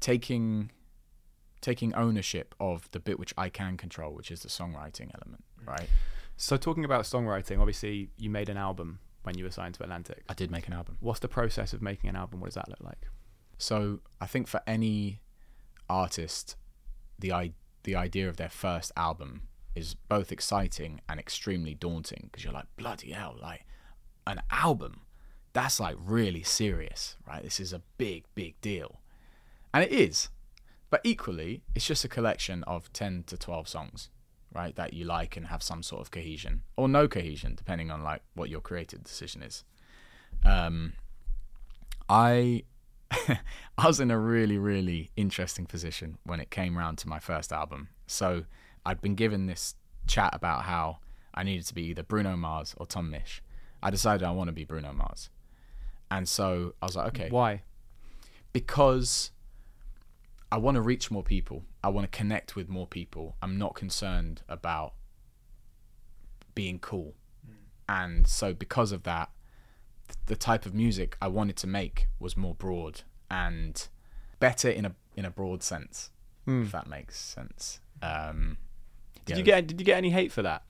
[0.00, 0.70] taking
[1.60, 5.88] taking ownership of the bit which I can control, which is the songwriting element, right?
[6.36, 10.24] So talking about songwriting, obviously you made an album when you were signed to Atlantic.
[10.28, 10.98] I did make an album.
[11.00, 12.40] What's the process of making an album?
[12.40, 13.06] What does that look like?
[13.62, 15.20] So I think for any
[15.88, 16.56] artist,
[17.16, 17.52] the i
[17.84, 19.42] the idea of their first album
[19.76, 23.64] is both exciting and extremely daunting because you're like bloody hell, like
[24.26, 25.02] an album,
[25.52, 27.44] that's like really serious, right?
[27.44, 29.00] This is a big big deal,
[29.72, 30.28] and it is.
[30.90, 34.10] But equally, it's just a collection of ten to twelve songs,
[34.52, 34.74] right?
[34.74, 38.22] That you like and have some sort of cohesion or no cohesion, depending on like
[38.34, 39.62] what your creative decision is.
[40.44, 40.94] Um,
[42.08, 42.64] I
[43.78, 47.52] I was in a really, really interesting position when it came round to my first
[47.52, 47.88] album.
[48.06, 48.44] So
[48.84, 49.74] I'd been given this
[50.06, 50.98] chat about how
[51.34, 53.40] I needed to be either Bruno Mars or Tom Misch.
[53.82, 55.30] I decided I want to be Bruno Mars.
[56.10, 57.62] And so I was like, okay, Why?
[58.52, 59.30] because
[60.50, 61.64] I want to reach more people.
[61.82, 63.36] I want to connect with more people.
[63.40, 64.92] I'm not concerned about
[66.54, 67.14] being cool.
[67.48, 67.54] Mm.
[67.88, 69.30] And so because of that,
[70.26, 73.88] the type of music I wanted to make was more broad and
[74.40, 76.10] better in a in a broad sense,
[76.46, 76.62] Hmm.
[76.62, 77.80] if that makes sense.
[78.00, 78.56] Um,
[79.24, 80.62] Did yeah, you get did you get any hate for that?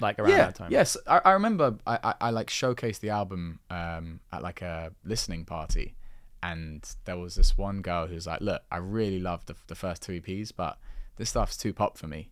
[0.00, 0.72] Like around yeah, that time?
[0.72, 4.92] Yes, I, I remember I, I, I like showcased the album um, at like a
[5.04, 5.94] listening party,
[6.42, 10.02] and there was this one girl who's like, "Look, I really love the, the first
[10.02, 10.78] two EPs, but
[11.16, 12.30] this stuff's too pop for me.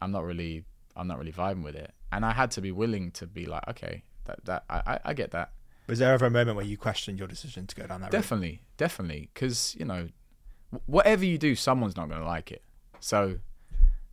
[0.00, 0.64] I'm not really
[0.96, 3.66] I'm not really vibing with it." And I had to be willing to be like,
[3.68, 5.52] "Okay, that that I, I- I get that.
[5.88, 8.12] Was there ever a moment where you questioned your decision to go down that route?
[8.12, 10.08] Definitely, definitely, because you know,
[10.86, 12.62] whatever you do, someone's not gonna like it.
[13.00, 13.38] So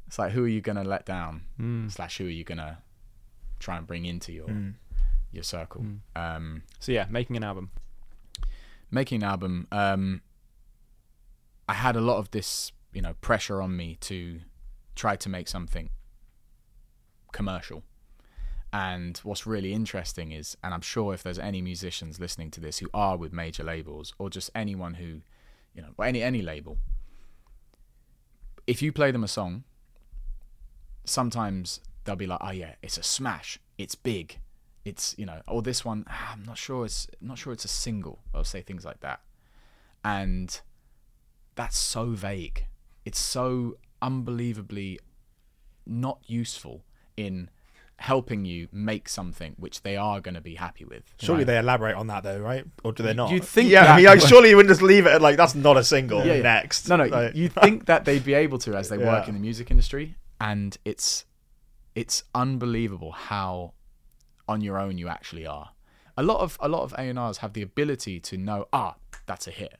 [0.07, 1.41] it's like, who are you gonna let down?
[1.59, 1.91] Mm.
[1.91, 2.81] Slash, who are you gonna
[3.59, 4.75] try and bring into your Mm.
[5.31, 5.81] your circle?
[5.81, 5.99] Mm.
[6.15, 7.71] Um, So yeah, making an album.
[8.91, 10.21] making an album, um,
[11.67, 14.39] I had a lot of this, you know, pressure on me to
[14.95, 15.89] try to make something
[17.33, 17.83] commercial.
[18.75, 22.79] And what's really interesting is, and I'm sure if there's any musicians listening to this
[22.79, 25.21] who are with major labels, or just anyone who,
[25.73, 26.77] you know, any any label,
[28.67, 29.63] if you play them a song,
[31.05, 34.39] sometimes they'll be like, "Oh yeah, it's a smash, it's big,
[34.83, 37.63] it's you know," or this one, ah, I'm not sure, it's I'm not sure it's
[37.63, 38.19] a single.
[38.33, 39.21] They'll say things like that,
[40.03, 40.59] and
[41.55, 42.67] that's so vague.
[43.05, 44.99] It's so unbelievably
[45.85, 46.83] not useful
[47.15, 47.49] in
[47.97, 51.03] helping you make something which they are going to be happy with.
[51.19, 51.47] Surely right?
[51.47, 52.65] they elaborate on that though, right?
[52.83, 53.31] Or do they not?
[53.31, 55.37] You'd think yeah, that- I mean, like, surely you wouldn't just leave it at like
[55.37, 56.19] that's not a single.
[56.25, 56.41] Yeah, yeah.
[56.41, 57.05] Next, No, no.
[57.05, 59.29] Like- you'd think that they'd be able to as they work Yeah.
[59.29, 61.25] in the music industry, and it's
[61.95, 63.73] it's unbelievable how
[64.47, 65.69] on your own you actually are.
[66.17, 68.95] A lot of a lot of A and R's have the ability to know, ah,
[69.25, 69.75] that's a hit,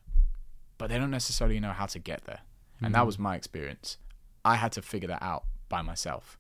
[0.78, 2.40] but they don't necessarily know how to get there,
[2.82, 3.98] and that was my experience.
[4.46, 6.38] I had to figure that out by myself,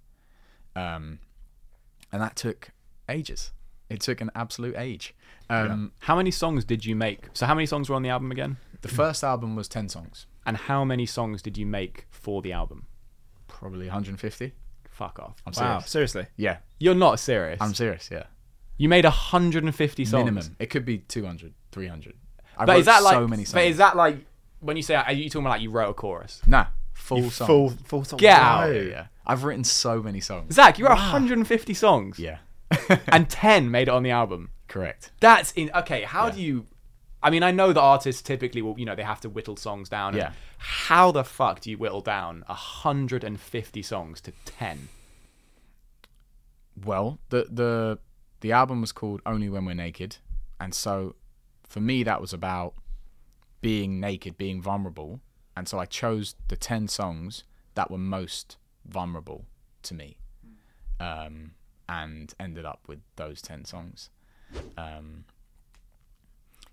[0.75, 1.19] um,
[2.15, 2.69] and that took
[3.09, 3.51] ages.
[3.89, 5.13] It took an absolute age.
[5.49, 7.27] Um, How many songs did you make?
[7.33, 8.57] So how many songs were on the album again?
[8.81, 12.51] The first album was ten songs, And how many songs did you make for the
[12.51, 12.87] album?
[13.47, 14.53] probably 150.
[14.89, 15.35] Fuck off.
[15.45, 15.91] I'm wow, serious.
[15.91, 16.25] seriously.
[16.35, 17.59] Yeah, You're not serious.
[17.61, 18.09] I'm serious.
[18.11, 18.23] Yeah.
[18.77, 20.13] you made 150 songs.
[20.25, 20.55] minimum.
[20.59, 22.13] It could be 200, 300.
[22.57, 23.53] I But is that like so many songs?
[23.53, 24.17] But is that like
[24.61, 26.41] when you say are you talking about like you wrote a chorus?
[26.47, 27.47] nah, full You song.
[27.47, 28.17] Full, full song.
[28.17, 28.73] Get out.
[28.73, 29.05] yeah, yeah.
[29.27, 30.53] I've written so many songs.
[30.53, 32.19] Zak, you wrote 150 songs.
[32.19, 32.37] Yeah,
[33.07, 34.51] And 10 made it on the album.
[34.67, 35.11] correct.
[35.19, 36.65] That's in okay, how do you
[37.23, 39.89] I mean, I know that artists typically will, you know, they have to whittle songs
[39.89, 40.09] down.
[40.09, 40.31] and Yeah.
[40.59, 44.89] How the fuck do you whittle down 150 songs to 10?
[46.83, 47.99] Well, the the
[48.41, 50.17] the album was called Only When We're Naked,
[50.59, 51.15] and so
[51.63, 52.75] for me that was about
[53.61, 55.21] being naked, being vulnerable,
[55.55, 57.43] and so I chose the ten songs
[57.75, 59.45] that were most vulnerable
[59.83, 60.17] to me,
[60.99, 61.51] um,
[61.87, 64.09] and ended up with those ten songs.
[64.77, 65.25] Um,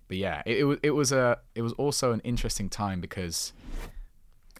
[0.07, 3.53] but yeah, it, it was it was a it was also an interesting time because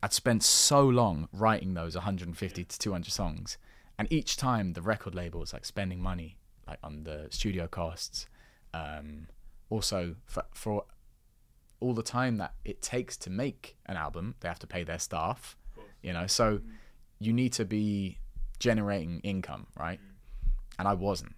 [0.02, 3.58] I'd spent so long writing those 150 to 200 songs,
[3.98, 6.38] and each time the record label was like spending money
[6.68, 8.28] like on the studio costs,
[8.74, 9.28] um,
[9.70, 10.86] also for for
[11.80, 15.00] all the time that it takes to make an album, they have to pay their
[15.00, 15.58] staff,
[16.02, 16.28] you know.
[16.28, 16.62] So
[17.26, 18.20] you need to be
[18.60, 20.00] generating income, right?
[20.80, 21.36] And I wasn't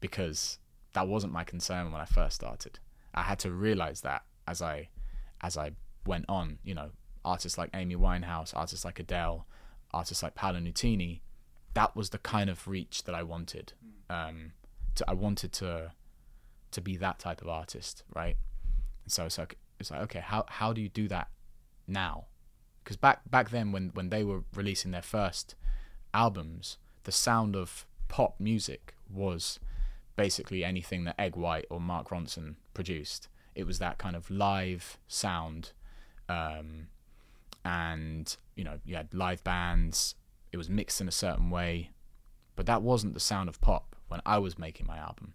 [0.00, 0.58] because
[0.94, 2.78] that wasn't my concern when I first started.
[3.14, 4.88] I had to realize that as I
[5.40, 5.72] as I
[6.06, 6.90] went on, you know,
[7.24, 9.46] artists like Amy Winehouse, artists like Adele,
[9.92, 11.20] artists like Paolo Nutini,
[11.74, 13.72] that was the kind of reach that I wanted.
[14.08, 14.52] Um,
[14.96, 15.92] to, I wanted to
[16.72, 18.36] to be that type of artist, right?
[19.04, 21.28] And so it's like it's like okay, how how do you do that
[21.86, 22.26] now?
[22.82, 25.54] Because back back then when when they were releasing their first
[26.12, 29.58] albums, the sound of pop music was
[30.16, 33.28] basically anything that Eg White or Mark Ronson produced.
[33.54, 35.72] It was that kind of live sound,
[36.28, 36.88] um,
[37.64, 40.14] and you know you had live bands.
[40.52, 41.90] It was mixed in a certain way,
[42.56, 45.32] but that wasn't the sound of pop when I was making my album.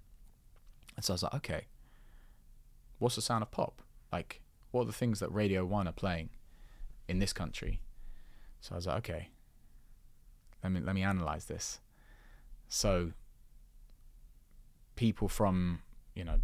[0.95, 1.65] And so I was like, okay,
[2.99, 3.81] what's the sound of pop?
[4.12, 6.29] Like, what are the things that Radio One are playing
[7.07, 7.81] in this country?
[8.61, 9.29] So I was like, okay,
[10.63, 11.79] let me let me analyze this.
[12.67, 13.11] So
[14.95, 15.79] people from
[16.15, 16.39] you know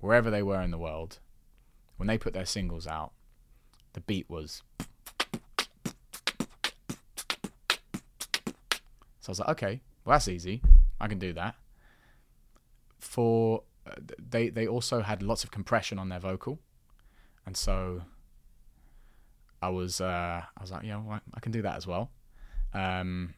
[0.00, 1.18] wherever they were in the world,
[1.96, 3.12] when they put their singles out,
[3.92, 4.62] the beat was.
[9.20, 10.62] So I was like, okay, well that's easy.
[11.00, 11.54] I can do that.
[12.98, 16.58] For uh, they they also had lots of compression on their vocal,
[17.46, 18.02] and so
[19.62, 22.10] I was uh, I was like, yeah, well, I can do that as well.
[22.72, 23.34] Um,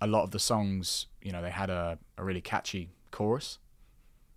[0.00, 3.58] a lot of the songs, you know, they had a, a really catchy chorus,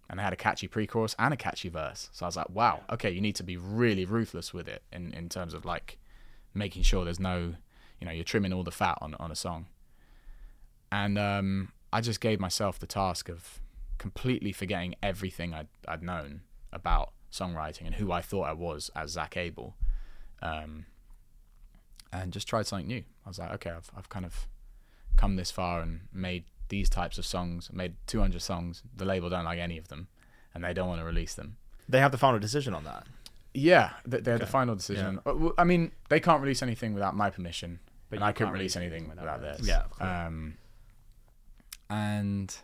[0.09, 2.09] and they had a catchy pre-chorus and a catchy verse.
[2.11, 5.13] So I was like, wow, okay, you need to be really ruthless with it in
[5.13, 5.97] in terms of like
[6.53, 7.55] making sure there's no,
[7.99, 9.67] you know, you're trimming all the fat on on a song.
[10.91, 13.59] And um, I just gave myself the task of
[13.97, 19.11] completely forgetting everything I'd, I'd known about songwriting and who I thought I was as
[19.11, 19.75] Zak Abel,
[20.41, 20.85] um,
[22.11, 23.03] and just tried something new.
[23.25, 24.47] I was like, okay, I've I've kind of
[25.17, 28.81] come this far and made these types of songs, made 200 songs.
[28.95, 30.07] The label don't like any of them,
[30.53, 31.57] and they don't want to release them.
[31.87, 33.05] They have the final decision on that.
[33.53, 35.19] Yeah, th- they're the final decision.
[35.25, 38.53] Uh, well, I mean, they can't release anything without my permission, But and I couldn't
[38.53, 39.67] release anything without without theirs.
[39.67, 40.09] Yeah, of course.
[40.09, 40.57] Um,
[41.89, 42.55] and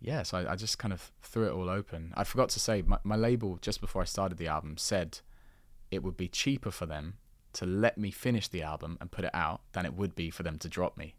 [0.00, 2.12] yeah, so I, I just kind of threw it all open.
[2.16, 5.20] I forgot to say, my, my label just before I started the album said
[5.90, 7.14] it would be cheaper for them
[7.54, 10.42] to let me finish the album and put it out than it would be for
[10.42, 11.14] them to drop me.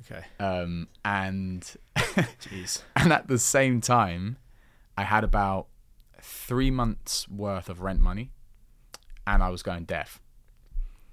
[0.00, 0.24] Okay.
[0.38, 1.62] Um, and
[1.96, 2.82] Jeez.
[2.94, 4.36] and at the same time,
[4.96, 5.68] I had about
[6.20, 8.30] three months worth of rent money,
[9.26, 10.20] and I was going deaf.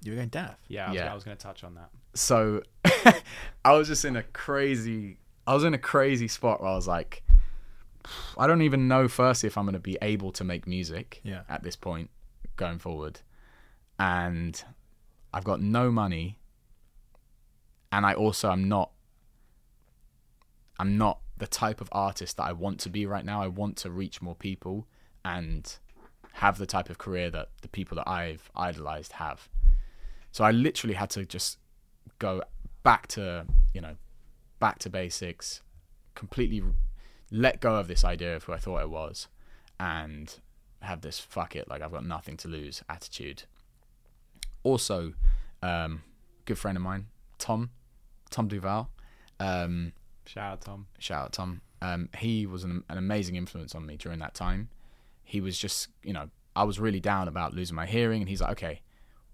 [0.02, 0.58] You were going deaf.
[0.68, 1.10] Yeah, I was, Yeah.
[1.10, 1.88] I was going to touch on that.
[2.14, 2.62] So
[3.64, 5.16] I was just in a crazy.
[5.46, 7.22] I was in a crazy spot where I was like,
[8.38, 11.42] I don't even know firstly if I'm going to be able to make music Yeah.
[11.48, 12.10] at this point
[12.56, 13.20] going forward,
[13.98, 14.62] and
[15.32, 16.38] I've got no money,
[17.92, 18.90] and I also am not
[20.78, 23.42] I'm not the type of artist that I want to be right now.
[23.42, 24.86] I want to reach more people
[25.24, 25.76] and
[26.32, 29.48] have the type of career that the people that I've idolized have.
[30.32, 31.58] So I literally had to just
[32.18, 32.42] go
[32.82, 33.94] back to, you know,
[34.64, 35.60] back to basics,
[36.14, 36.62] completely
[37.30, 39.28] let go of this idea of who I thought I was
[39.78, 40.40] and
[40.80, 43.42] have this fuck it, like I've got nothing to lose attitude.
[44.62, 45.12] Also,
[45.62, 46.02] um,
[46.46, 47.72] good friend of mine, Tom,
[48.30, 48.88] Tom Duval.
[49.38, 49.92] Um,
[50.24, 50.86] Shout out, Tom.
[50.98, 51.60] shout out Tom.
[51.82, 54.70] Um, he was an, an amazing influence on me during that time.
[55.24, 58.40] He was just, you know, I was really down about losing my hearing, and he's
[58.40, 58.80] like, okay,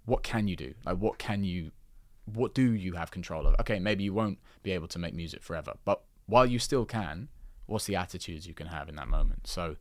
[0.03, 0.73] what can you do?
[0.85, 1.71] Like, what can you,
[2.25, 3.55] what do you have control of?
[3.59, 7.29] Okay, maybe you won't be able to make music forever, but while you still can,
[7.65, 9.47] what's the attitudes you can have in that moment?
[9.47, 9.77] So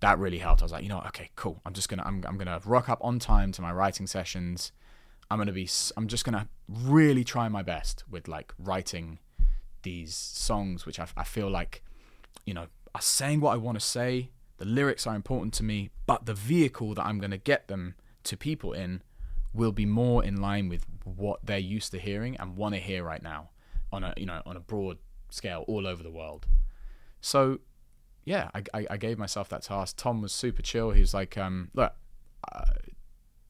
[0.00, 0.62] that really helped.
[0.62, 1.60] I was like, you know, what, okay, cool.
[1.64, 4.72] I'm just gonna, I'm, I'm gonna rock up on time to my writing sessions.
[5.30, 9.18] I'm gonna be, I'm just gonna really try my best with like writing
[9.86, 11.80] these songs which I, I feel like
[12.44, 15.90] you know are saying what I want to say the lyrics are important to me
[16.06, 19.00] but the vehicle that I'm to get them to people in
[19.54, 23.02] will be more in line with what they're used to hearing and want to hear
[23.04, 23.50] right now
[23.92, 24.98] on a you know on a broad
[25.30, 26.46] scale all over the world
[27.20, 27.58] so
[28.24, 31.38] yeah I, I, I gave myself that task Tom was super chill he was like
[31.38, 31.92] um look
[32.52, 32.64] uh,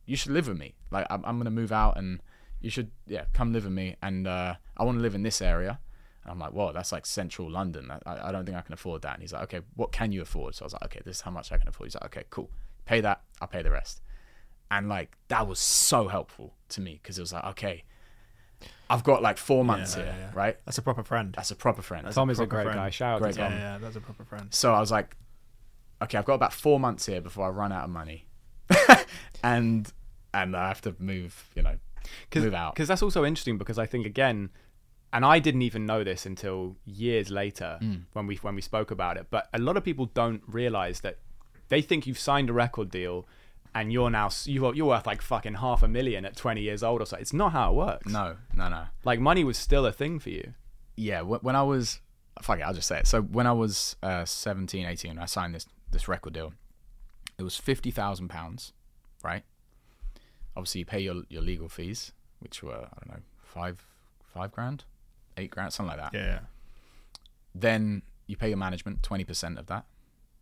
[0.04, 2.20] you should live with me like I'm, I'm to move out and
[2.60, 5.40] you should yeah come live with me and uh, I want to live in this
[5.40, 5.78] area
[6.26, 7.88] and I'm like, whoa, that's like central London.
[8.04, 9.12] I, I don't think I can afford that.
[9.12, 10.56] And he's like, okay, what can you afford?
[10.56, 11.86] So I was like, okay, this is how much I can afford.
[11.86, 12.50] He's like, okay, cool.
[12.84, 13.20] Pay that.
[13.40, 14.02] I'll pay the rest.
[14.70, 17.84] And like, that was so helpful to me because it was like, okay,
[18.90, 20.30] I've got like four months Yeah, here, yeah, yeah.
[20.34, 20.56] right?
[20.64, 21.32] That's a proper friend.
[21.36, 22.06] That's a proper friend.
[22.06, 22.76] That's Tom a is a great friend.
[22.78, 22.90] guy.
[22.90, 23.58] Shout out Great to yeah, Tom.
[23.58, 24.52] yeah, that's a proper friend.
[24.54, 25.16] So I was like,
[26.02, 28.26] okay, I've got about four months here before I run out of money.
[29.42, 29.92] and,
[30.34, 31.76] and I have to move, you know,
[32.34, 32.74] move out.
[32.74, 34.50] Because that's also interesting because I think again,
[35.12, 38.02] and I didn't even know this until years later Mm.
[38.12, 39.26] when we when we spoke about it.
[39.30, 41.18] But a lot of people don't realize that
[41.68, 43.26] they think you've signed a record deal
[43.76, 47.02] and you're now you're you're worth like fucking half a million at 20 years old
[47.02, 47.18] or so.
[47.18, 48.10] It's not how it works.
[48.10, 48.84] No, no, no.
[49.04, 50.54] Like money was still a thing for you.
[50.96, 52.00] yeah, when I was,
[52.40, 53.06] fuck it, I'll just say it.
[53.06, 56.54] So when I was uh, 17, 18, I signed this this record deal.
[57.38, 58.72] It was fifty thousand pounds,
[59.22, 59.44] right?
[60.56, 63.84] Obviously, you pay your your legal fees, which were I don't know five
[64.32, 64.84] five grand,
[65.36, 66.18] eight grand, something like that.
[66.18, 66.38] Yeah, yeah.
[67.54, 69.84] Then you pay your management twenty percent of that,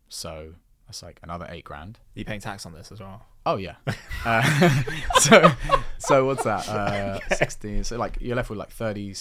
[0.07, 0.53] so
[0.87, 1.99] that's like another eight grand.
[2.13, 3.25] You paying tax on this as well?
[3.45, 3.75] Oh yeah.
[4.25, 4.41] Uh,
[5.19, 5.51] so
[5.99, 6.67] so what's that?
[6.67, 7.83] Uh, Sixteen.
[7.83, 9.13] So like you're left with like 30,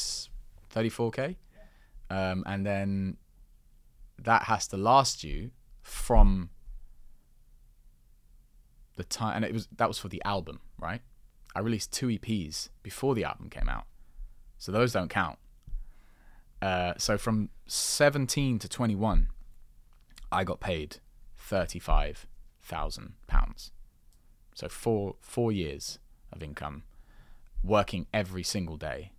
[0.71, 1.37] 34 k,
[2.09, 3.19] um, and then
[4.19, 5.51] that has to last you
[5.83, 6.49] from
[8.97, 9.37] the time.
[9.37, 11.03] And it was that was for the album, right?
[11.55, 13.85] I released two EPs before the album came out,
[14.57, 15.39] so those don't count.
[16.63, 19.29] Uh, so from seventeen to twenty one,
[20.33, 20.97] I got paid
[21.45, 22.27] thirty five
[22.63, 23.71] thousand pounds.
[24.55, 25.99] So four four years
[26.33, 26.85] of income,
[27.63, 29.13] working every single day.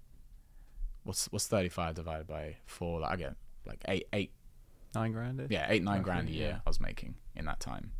[1.04, 3.02] What's what's thirty five divided by four?
[3.02, 3.36] Like I get
[3.66, 4.32] like eight eight
[4.96, 5.46] Nine grand.
[5.50, 6.58] yeah eight nine grand a year yeah.
[6.66, 7.92] I was making in that time.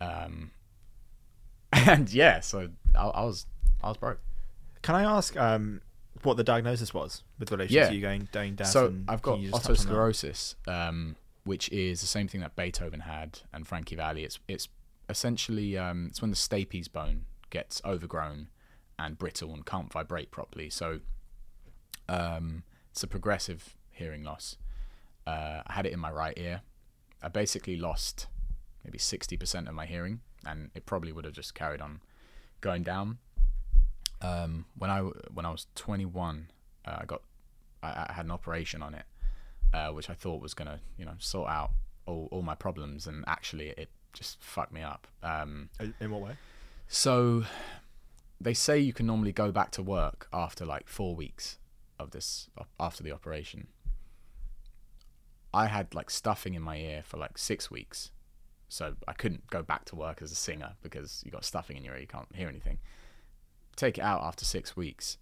[0.00, 0.52] Um,
[1.72, 3.46] and yeah, so I, I was
[3.82, 4.20] I was broke.
[4.82, 5.80] Can I ask um,
[6.22, 7.88] what the diagnosis was with relation Yeah.
[7.88, 8.68] to you going going down?
[8.68, 9.92] so I've got you just touch on that?
[9.92, 14.24] otosclerosis, um, which is the same thing that Beethoven had and Frankie Valli.
[14.24, 14.68] It's it's
[15.08, 18.48] essentially um, it's when the stapes bone gets overgrown
[18.98, 20.70] and brittle and can't vibrate properly.
[20.70, 21.00] So
[22.08, 24.56] um, it's a progressive hearing loss.
[25.26, 26.62] Uh, I had it in my right ear.
[27.22, 28.26] I basically lost
[28.84, 32.00] maybe sixty percent of my hearing, and it probably would have just carried on
[32.60, 33.18] going down.
[34.20, 36.50] Um, when I when I was twenty one,
[36.86, 37.22] uh, I got
[37.82, 39.04] I, I had an operation on it,
[39.74, 41.70] uh, which I thought was gonna you know sort out
[42.06, 45.06] all, all my problems, and actually it just fucked me up.
[45.22, 45.68] Um,
[46.00, 46.36] In what way?
[46.86, 47.44] so
[48.40, 51.58] they say you can normally go back to work after like four weeks
[51.98, 53.68] of this after the operation.
[55.52, 58.10] I had like stuffing in my ear for like six weeks,
[58.68, 61.84] so I couldn't go back to work as a singer because you got stuffing in
[61.84, 62.78] your ear, you can't hear anything.
[63.76, 65.16] Take it out after six weeks,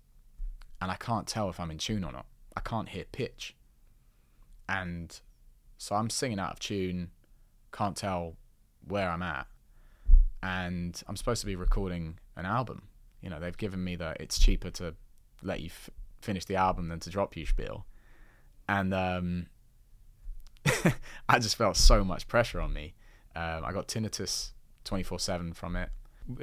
[0.81, 2.27] and I can't tell if I'm in tune or not.
[2.57, 3.55] I can't hear pitch,
[4.73, 5.21] and
[5.77, 7.11] so I'm singing out of tune,
[7.73, 8.37] can't tell
[8.87, 9.47] where I'm at,
[10.43, 12.89] and I'm supposed to be recording an album.
[13.21, 14.95] You know, they've given me the it's cheaper to
[15.43, 17.87] let you f- finish the album than to drop you spiel,
[18.69, 19.47] and um,
[21.29, 22.95] I just felt so much pressure on me.
[23.37, 24.53] Um, I got tinnitus
[24.85, 25.91] 24 seven from it.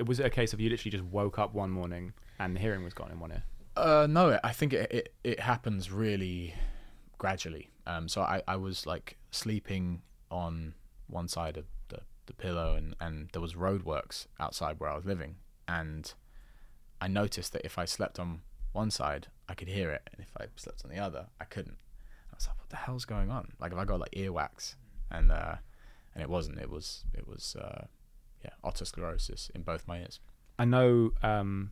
[0.05, 2.83] Was it a case of you literally just woke up one morning and the hearing
[2.83, 3.43] was gone in one ear?
[3.77, 6.53] Uh, no, I think it, it, it happens really
[7.17, 7.69] gradually.
[7.89, 10.75] Um, so I, I was like sleeping on
[11.07, 15.05] one side of the, the pillow and, and there was roadworks outside where I was
[15.05, 15.37] living
[15.67, 16.13] and
[17.01, 18.41] I noticed that if I slept on
[18.73, 21.77] one side I could hear it and if I slept on the other I couldn't.
[22.31, 23.53] I was like, what the hell's going on?
[23.59, 24.75] Like if I got like earwax
[25.09, 25.55] and uh,
[26.13, 26.59] and it wasn't.
[26.59, 27.85] It was it was uh,
[28.43, 30.19] yeah otosclerosis in both my ears.
[30.57, 31.71] I know um,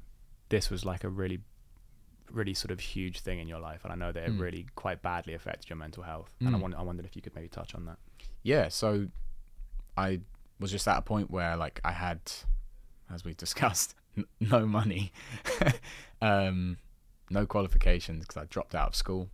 [0.50, 1.40] this was like a really,
[2.32, 4.40] really sort of huge thing in your life, and I know that it Mm.
[4.40, 6.30] really quite badly affected your mental health.
[6.40, 6.62] And I, Mm.
[6.62, 7.98] wonder, I wondered if you could maybe touch on that.
[8.44, 9.08] yeah, so
[9.98, 10.22] I
[10.60, 12.20] was just at a point where like I had,
[13.10, 15.12] as we discussed, n- no money,
[16.22, 16.78] um,
[17.30, 19.30] no qualifications because I dropped out of school.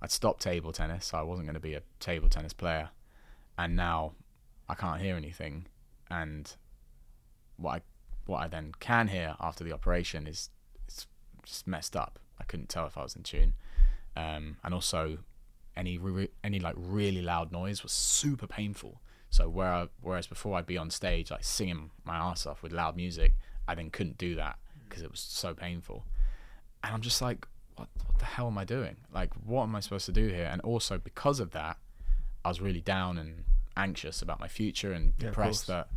[0.00, 2.90] I'd stopped table tennis, so I wasn't going to be a table tennis player,
[3.56, 4.12] and now
[4.68, 5.66] I can't hear anything.
[6.10, 6.54] And
[7.56, 7.80] what I
[8.26, 10.50] what I then can hear after the operation is
[10.86, 11.06] it's
[11.44, 12.18] just messed up.
[12.40, 13.54] I couldn't tell if I was in tune,
[14.16, 15.18] um, and also
[15.76, 19.00] any re- any like really loud noise was super painful.
[19.30, 22.72] So where I, whereas before I'd be on stage like singing my ass off with
[22.72, 23.34] loud music,
[23.66, 24.58] I then couldn't do that
[24.88, 26.04] because it was so painful.
[26.82, 28.96] And I'm just like, what, what the hell am I doing?
[29.12, 30.48] Like, what am I supposed to do here?
[30.50, 31.76] And also because of that,
[32.44, 33.44] I was really down and
[33.76, 35.88] anxious about my future and Yeah, depressed that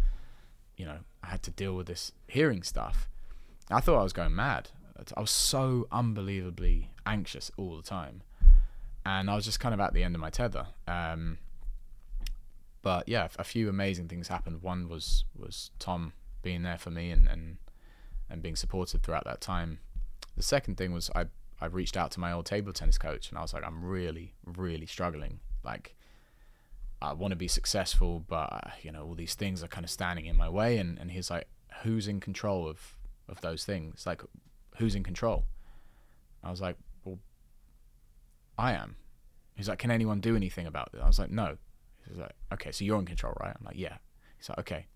[0.78, 3.08] you know I had to deal with this hearing stuff.
[3.70, 4.70] I thought I was going mad.
[5.16, 8.24] I was so unbelievably anxious all the time,
[9.06, 10.68] and I was just kind of at the end of my tether.
[10.88, 11.38] Um,
[12.82, 14.62] but yeah, a few amazing things happened.
[14.62, 17.58] One was was Tom being there for me and and,
[18.30, 19.80] and being supportive throughout that time.
[20.36, 21.26] The second thing was I
[21.60, 24.34] I reached out to my old table tennis coach and I was like, I'm really
[24.46, 25.40] really struggling.
[25.64, 25.96] Like
[27.02, 29.90] I want to be successful, but uh, you know all these things are kind of
[29.90, 30.78] standing in my way.
[30.78, 31.48] And and he's like,
[31.84, 32.96] who's in control of
[33.28, 34.06] of those things?
[34.06, 34.22] Like,
[34.82, 35.46] who's in control?
[36.44, 37.20] I was like, well,
[38.58, 38.96] I am.
[39.56, 41.02] He's like, can anyone do anything about this?
[41.02, 41.58] I was like, no.
[42.08, 43.56] He's like, okay, so you're in control, right?
[43.58, 43.98] I'm like, yeah.
[44.38, 44.88] He's like, okay.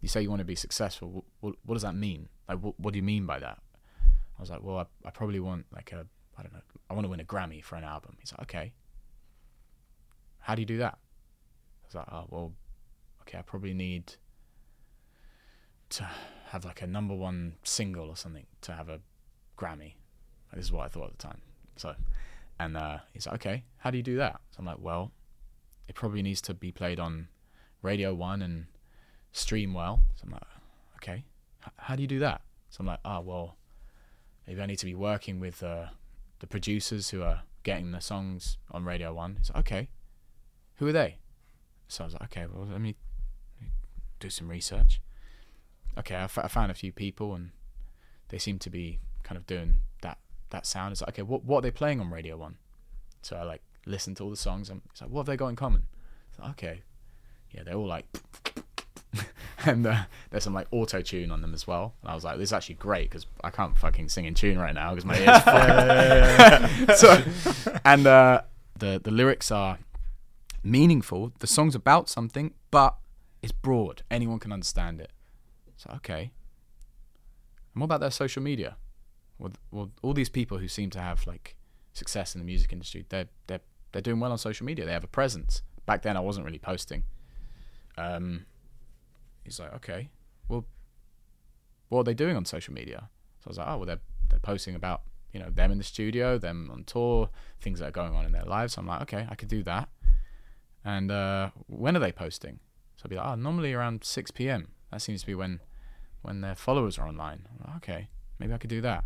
[0.00, 1.24] You say you want to be successful.
[1.40, 2.28] What, what does that mean?
[2.48, 3.58] Like, what, what do you mean by that?
[4.38, 6.06] I was like, well, I, I probably want like a,
[6.38, 6.60] I don't know,
[6.90, 8.16] I want to win a Grammy for an album.
[8.20, 8.72] He's like, okay.
[10.38, 10.94] How do you do that?
[10.94, 12.52] I was like, oh, well,
[13.22, 14.14] okay, I probably need
[15.90, 16.08] to
[16.48, 19.00] have like a number one single or something to have a
[19.56, 19.94] Grammy.
[20.54, 21.40] This is what I thought at the time.
[21.76, 21.94] So,
[22.58, 24.40] and uh, he's like, okay, how do you do that?
[24.50, 25.12] So I'm like, well,
[25.88, 27.28] it probably needs to be played on
[27.82, 28.66] Radio One and
[29.32, 30.02] stream well.
[30.14, 30.42] So I'm like,
[30.96, 31.24] okay,
[31.64, 32.40] H- how do you do that?
[32.70, 33.56] So I'm like, oh well,
[34.46, 35.86] maybe I need to be working with uh,
[36.40, 39.36] the producers who are getting the songs on Radio One.
[39.38, 39.88] He's like, okay,
[40.76, 41.18] who are they?
[41.88, 42.94] So I was like, okay, well, let me
[43.60, 43.72] let me
[44.20, 45.00] do some research.
[45.98, 47.50] Okay, I, f- I found a few people and
[48.28, 50.18] they seem to be kind of doing that
[50.50, 50.92] that sound.
[50.92, 52.56] It's like, okay, what what are they playing on Radio One?
[53.22, 55.48] So I like listen to all the songs and it's like, what have they got
[55.48, 55.82] in common?
[56.30, 56.82] It's like, okay,
[57.50, 58.06] yeah, they're all like,
[59.66, 61.94] and uh, there's some like auto tune on them as well.
[62.02, 64.58] And I was like, this is actually great because I can't fucking sing in tune
[64.58, 65.42] right now because my ears
[66.88, 66.98] fucked.
[66.98, 68.42] so, and uh,
[68.78, 69.78] the the lyrics are
[70.62, 71.32] meaningful.
[71.40, 72.96] The song's about something, but
[73.42, 74.02] it's broad.
[74.08, 75.10] Anyone can understand it.
[75.76, 76.30] So okay.
[77.74, 78.76] And what about their social media?
[79.38, 81.56] Well, well, all these people who seem to have like
[81.92, 83.60] success in the music industry, they're they're
[83.92, 84.84] they're doing well on social media.
[84.84, 85.62] They have a presence.
[85.84, 87.04] Back then, I wasn't really posting.
[87.96, 88.46] Um,
[89.44, 90.10] he's like, okay,
[90.48, 90.66] well,
[91.88, 93.08] what are they doing on social media?
[93.40, 95.84] So I was like, oh, well, they're they're posting about you know them in the
[95.84, 97.30] studio, them on tour,
[97.60, 98.74] things that are going on in their lives.
[98.74, 99.88] So I'm like, okay, I could do that.
[100.84, 102.60] And uh, when are they posting?
[102.96, 104.68] So I'd be like, oh, normally around 6 p.m.
[104.90, 105.60] That seems to be when
[106.22, 107.46] when their followers are online.
[107.64, 108.08] Like, okay,
[108.38, 109.04] maybe I could do that.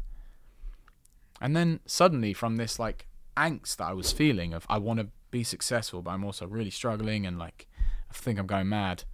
[1.41, 5.09] And then suddenly, from this like angst that I was feeling of I want to
[5.31, 7.69] be successful, but I'm also really struggling and like
[8.11, 9.05] I think I'm going mad,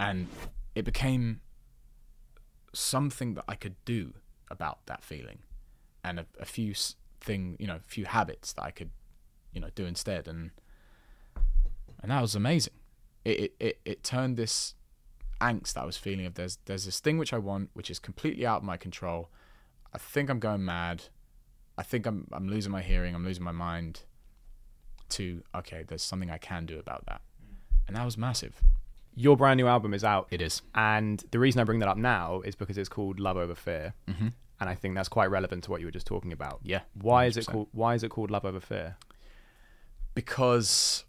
[0.00, 0.28] and
[0.74, 1.40] it became
[2.72, 4.14] something that I could do
[4.50, 5.40] about that feeling,
[6.02, 6.74] and a, a few
[7.20, 8.90] thing, you know, a few habits that I could,
[9.52, 10.50] you know, do instead, and
[12.00, 12.74] and that was amazing.
[13.24, 14.74] It it it, it turned this
[15.40, 17.98] angst that I was feeling of there's there's this thing which I want which is
[17.98, 19.30] completely out of my control.
[19.92, 21.04] I think I'm going mad.
[21.78, 23.14] I think I'm I'm losing my hearing.
[23.14, 24.02] I'm losing my mind.
[25.10, 27.22] To okay, there's something I can do about that,
[27.86, 28.60] and that was massive.
[29.14, 30.60] Your brand new album is out, It is.
[30.74, 33.94] and the reason I bring that up now is because it's called Love Over Fear,
[34.06, 34.32] Mhm.
[34.60, 36.60] and I think that's quite relevant to what you were just talking about.
[36.62, 36.82] Yeah.
[36.92, 38.96] Why is it called Why is it called Love Over Fear?
[40.14, 41.04] because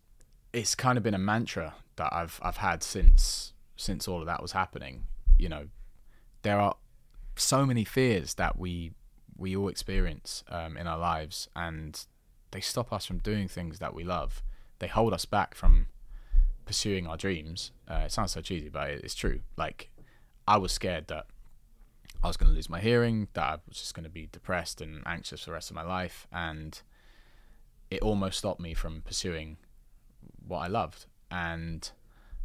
[0.53, 4.41] it's kind of been a mantra that I've I've had since since all of that
[4.41, 5.05] was happening.
[5.38, 5.67] You know,
[6.43, 6.76] there are
[7.36, 8.91] so many fears that we
[9.40, 12.06] we all experience um, in our lives, and
[12.52, 14.44] they stop us from doing things that we love.
[14.80, 15.88] They hold us back from
[16.66, 17.72] pursuing our dreams.
[17.90, 19.42] Uh, it sounds so cheesy, but it's true.
[19.58, 19.90] Like
[20.48, 21.26] I was scared that
[22.24, 24.82] I was going to lose my hearing, that I was just going to be depressed
[24.82, 26.80] and anxious for the rest of my life, and
[27.90, 29.58] it almost stopped me from pursuing
[30.46, 31.06] what I loved.
[31.32, 31.90] And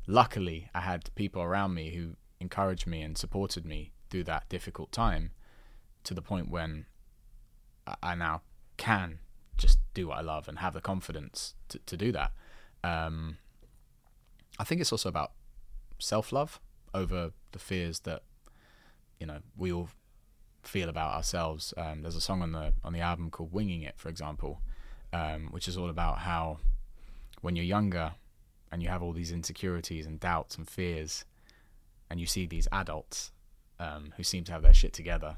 [0.06, 4.92] luckily, I had people around me who encouraged me and supported me through that difficult
[4.92, 5.30] time
[6.04, 6.86] to the point when
[8.02, 8.42] I now
[8.76, 9.18] can
[9.56, 12.32] just do what I love and have the confidence to, to do that.
[12.82, 13.38] Um,
[14.58, 15.32] I think it's also about
[15.98, 16.60] self love
[16.92, 18.22] over the fears that
[19.18, 19.88] you know we all
[20.62, 21.74] feel about ourselves.
[21.76, 24.60] Um, there's a song on the on the album called "Winging It," for example,
[25.12, 26.58] um, which is all about how
[27.40, 28.14] when you're younger
[28.70, 31.24] and you have all these insecurities and doubts and fears,
[32.10, 33.32] and you see these adults
[33.78, 35.36] um, who seem to have their shit together,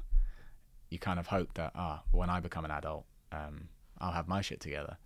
[0.89, 3.69] you kind of hope that ah, when I become an adult, um,
[3.99, 4.97] I'll have my shit together.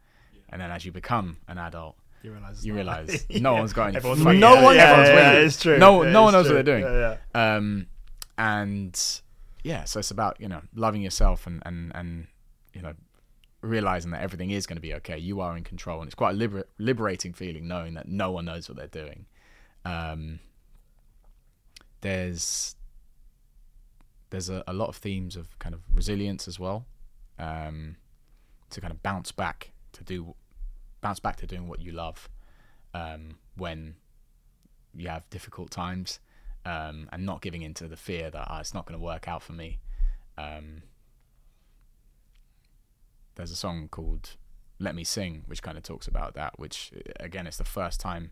[0.49, 2.65] And then as you become an adult, You realize.
[2.65, 3.97] you realize no one's got any.
[3.97, 5.77] Everyone's no fucking- one, yeah, yeah, yeah, it's true.
[5.79, 6.55] No, Yeah, no one knows true.
[6.57, 6.93] what they're doing.
[6.93, 7.55] Yeah, yeah.
[7.55, 7.87] Um,
[8.37, 9.21] and
[9.63, 12.27] yeah, so it's about you know loving yourself and and and
[12.73, 12.93] you know
[13.61, 15.17] realizing that everything is going to be okay.
[15.17, 18.45] You are in control, and it's quite a liber- liberating feeling knowing that no one
[18.45, 19.25] knows what they're doing.
[19.85, 20.39] Um,
[22.01, 22.75] there's
[24.31, 26.85] there's a, a lot of themes of kind of resilience as well,
[27.37, 27.97] um,
[28.71, 30.35] to kind of bounce back to do
[31.01, 32.29] bounce back to doing what you love
[32.93, 33.95] um, when
[34.93, 36.19] you have difficult times
[36.65, 39.41] um, and not giving into the fear that oh, it's not going to work out
[39.43, 39.79] for me.
[40.37, 40.83] Um,
[43.35, 44.37] there's a song called
[44.79, 46.57] "Let Me Sing," which kind of talks about that.
[46.57, 48.31] Which again, it's the first time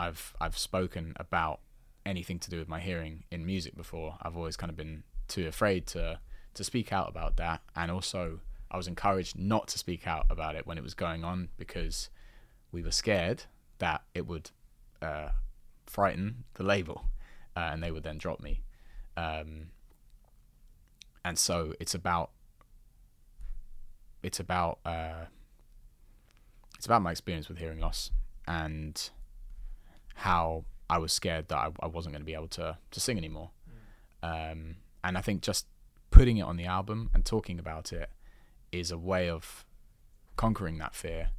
[0.00, 1.60] I've I've spoken about
[2.04, 4.16] anything to do with my hearing in music before.
[4.20, 6.20] I've always kind of been too afraid to
[6.54, 10.56] to speak out about that, and also I was encouraged not to speak out about
[10.56, 12.10] it when it was going on because
[12.72, 13.44] we were scared
[13.78, 14.50] that it would
[15.00, 15.30] uh,
[15.86, 17.04] frighten the label,
[17.56, 18.62] uh, and they would then drop me.
[19.16, 19.68] Um,
[21.24, 22.30] and so it's about
[24.22, 25.26] it's about uh,
[26.76, 28.10] it's about my experience with hearing loss
[28.46, 29.10] and
[30.14, 33.18] how I was scared that I, I wasn't going to be able to to sing
[33.18, 33.50] anymore.
[34.22, 34.76] Um,
[35.08, 35.66] and I think just
[36.10, 38.10] putting it on the album and talking about it
[38.72, 39.64] is a way of
[40.36, 41.30] conquering that fear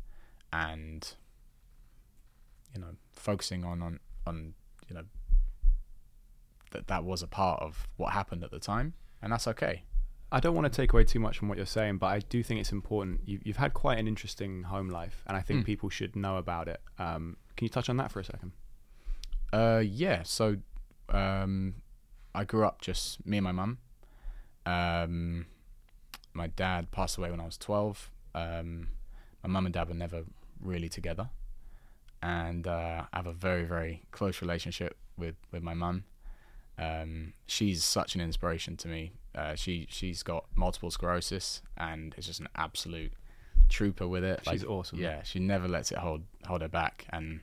[0.51, 1.13] and
[2.73, 4.53] you know focusing on on on
[4.87, 5.03] you know
[6.71, 9.83] that that was a part of what happened at the time and that's okay
[10.31, 12.43] I don't want to take away too much from what you're saying, but I do
[12.43, 13.21] think it's important.
[13.25, 15.65] You, you've had quite an interesting home life, and I think Mm.
[15.65, 16.79] people should know about it.
[16.99, 18.51] Um, can you touch on that for a second?
[19.51, 20.21] Uh, yeah.
[20.21, 20.57] So,
[21.09, 21.81] um,
[22.35, 23.77] I grew up just me and my mum.
[24.65, 25.45] Um,
[26.33, 28.11] my dad passed away when I was twelve.
[28.35, 28.89] Um,
[29.43, 30.23] my mum and dad were never
[30.61, 31.29] really together,
[32.21, 36.03] and uh, I have a very very close relationship with with my mum.
[36.77, 39.11] Um, she's such an inspiration to me.
[39.35, 43.13] Uh, she she's got multiple sclerosis and is just an absolute
[43.69, 44.41] trooper with it.
[44.49, 44.99] She's awesome.
[44.99, 47.41] Yeah, she never lets it hold hold her back, and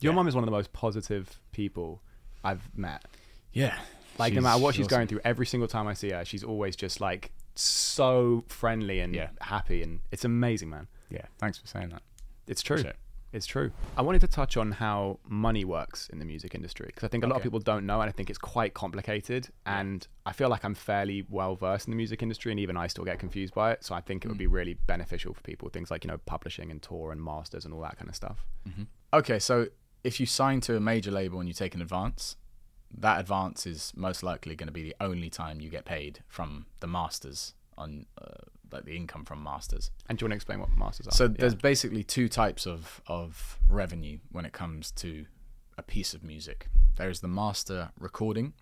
[0.00, 0.16] Your Yeah.
[0.16, 2.02] mum is one of the most positive people
[2.44, 3.04] I've met.
[3.52, 3.78] yeah,
[4.18, 4.96] Like no matter what she's awesome.
[4.96, 9.14] going through, every single time I see her, she's always just like so friendly and
[9.14, 9.30] Yeah.
[9.40, 10.88] happy, and it's amazing, man.
[11.10, 12.02] Yeah, thanks for saying that.
[12.46, 12.76] It's true.
[12.76, 12.96] It.
[13.32, 13.70] It's true.
[13.98, 17.24] I wanted to touch on how money works in the music industry because I think
[17.24, 19.48] a lot of people don't know, and I think it's quite complicated.
[19.66, 22.86] And I feel like I'm fairly well versed in the music industry, and even I
[22.86, 23.84] still get confused by it.
[23.84, 24.52] So I think it would be mm.
[24.52, 25.68] really beneficial for people.
[25.68, 28.46] Things like you know publishing and tour and masters and all that kind of stuff.
[28.68, 28.84] Mm-hmm.
[29.12, 29.66] Okay, so
[30.02, 32.36] if you sign to a major label and you take an advance,
[32.98, 36.66] that advance is most likely going to be the only time you get paid from
[36.80, 38.26] the masters on uh,
[38.72, 39.90] like the income from masters.
[40.08, 41.12] And do you want to explain what masters are?
[41.12, 41.34] So Yeah.
[41.38, 45.26] there's basically two types of of revenue when it comes to
[45.78, 46.68] a piece of music.
[46.96, 48.54] There is the master recording.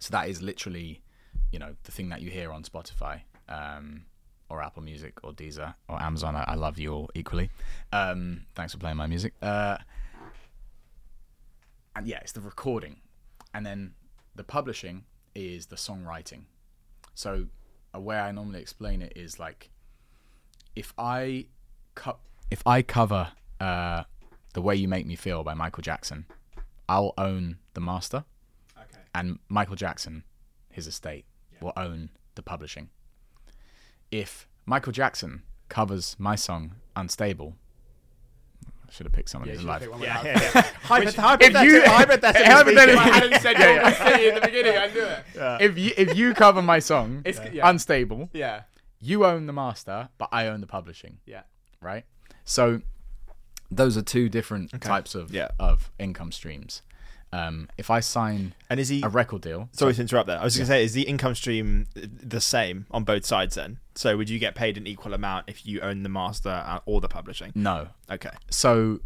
[0.00, 1.02] So that is literally,
[1.52, 4.04] you know, the thing that you hear on Spotify, um,
[4.48, 6.34] or Apple Music, or Deezer, or Amazon.
[6.34, 7.50] I, I love you all equally.
[7.92, 9.34] Um, thanks for playing my music.
[9.42, 9.76] Uh,
[11.96, 12.96] and yeah, it's the recording,
[13.54, 13.94] and then
[14.34, 16.42] the publishing is the songwriting.
[17.14, 17.46] So
[17.94, 19.70] a way I normally explain it is like
[20.74, 21.46] if I
[21.94, 22.18] co-
[22.50, 23.28] if I cover
[23.60, 24.02] uh,
[24.52, 26.26] "The Way You Make Me Feel" by Michael Jackson,
[26.88, 28.24] I'll own the master,
[28.76, 29.00] Okay.
[29.14, 30.24] and Michael Jackson,
[30.70, 31.24] his estate,
[31.60, 32.90] will own the publishing.
[34.10, 37.56] If Michael Jackson covers my song "Unstable,"
[38.94, 39.86] should have picked someone who's alive.
[40.00, 40.62] Yeah, yeah, yeah.
[40.98, 44.08] Which- hypothetical, if you hypothetically hypothetically- I hadn't said Yeah, Gorgon yeah.
[44.10, 45.24] City in the beginning, I knew it.
[45.34, 45.58] Yeah.
[45.60, 47.68] If you if you cover my song It's- yeah.
[47.68, 48.62] "Unstable," yeah.
[49.00, 51.42] you own the master, but I own the publishing, Yeah.
[51.80, 52.04] right?
[52.44, 52.82] So
[53.70, 54.86] those are two different Okay.
[54.88, 55.48] types of Yeah.
[55.58, 56.82] of income streams.
[57.32, 59.02] Um, if I sign And is he?
[59.02, 60.38] a record deal, Sorry to interrupt there.
[60.38, 63.78] I was going to say, is the income stream the same on both sides then?
[63.96, 67.08] So would you get paid an equal amount if you own the master or the
[67.08, 67.52] publishing?
[67.54, 67.88] no.
[68.10, 68.30] Okay.
[68.50, 69.00] So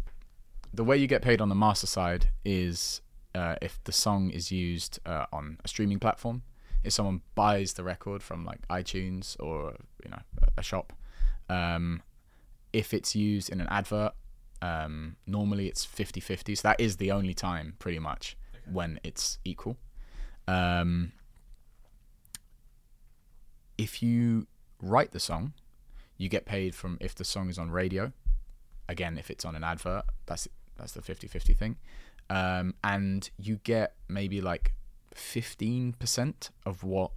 [0.73, 3.01] the way you get paid on the master side is
[3.35, 6.41] uh, if the song is used uh, on a streaming platform.
[6.83, 10.93] If someone buys the record from like iTunes or you know a- a shop,
[11.49, 12.01] um,
[12.71, 14.13] if it's used in an advert,
[14.61, 16.55] um, normally it's 50-50.
[16.57, 18.37] So that is the only time, pretty much,
[18.71, 19.77] when it's equal.
[20.47, 21.11] Um,
[23.77, 24.47] if you
[24.81, 25.53] write the song,
[26.17, 28.11] you get paid from if the song is on radio.
[28.87, 31.77] Again, if it's on an advert, that's that's the 50-50 thing.
[32.29, 34.73] Um, and you get maybe like
[35.13, 37.11] 15% of what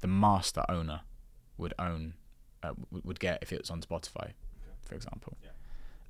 [0.00, 1.02] the master owner
[1.56, 2.14] would own
[2.62, 4.32] uh, would get if it was on Spotify,
[4.84, 5.36] for example.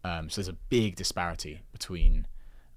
[0.04, 2.26] Um, so there's a big disparity between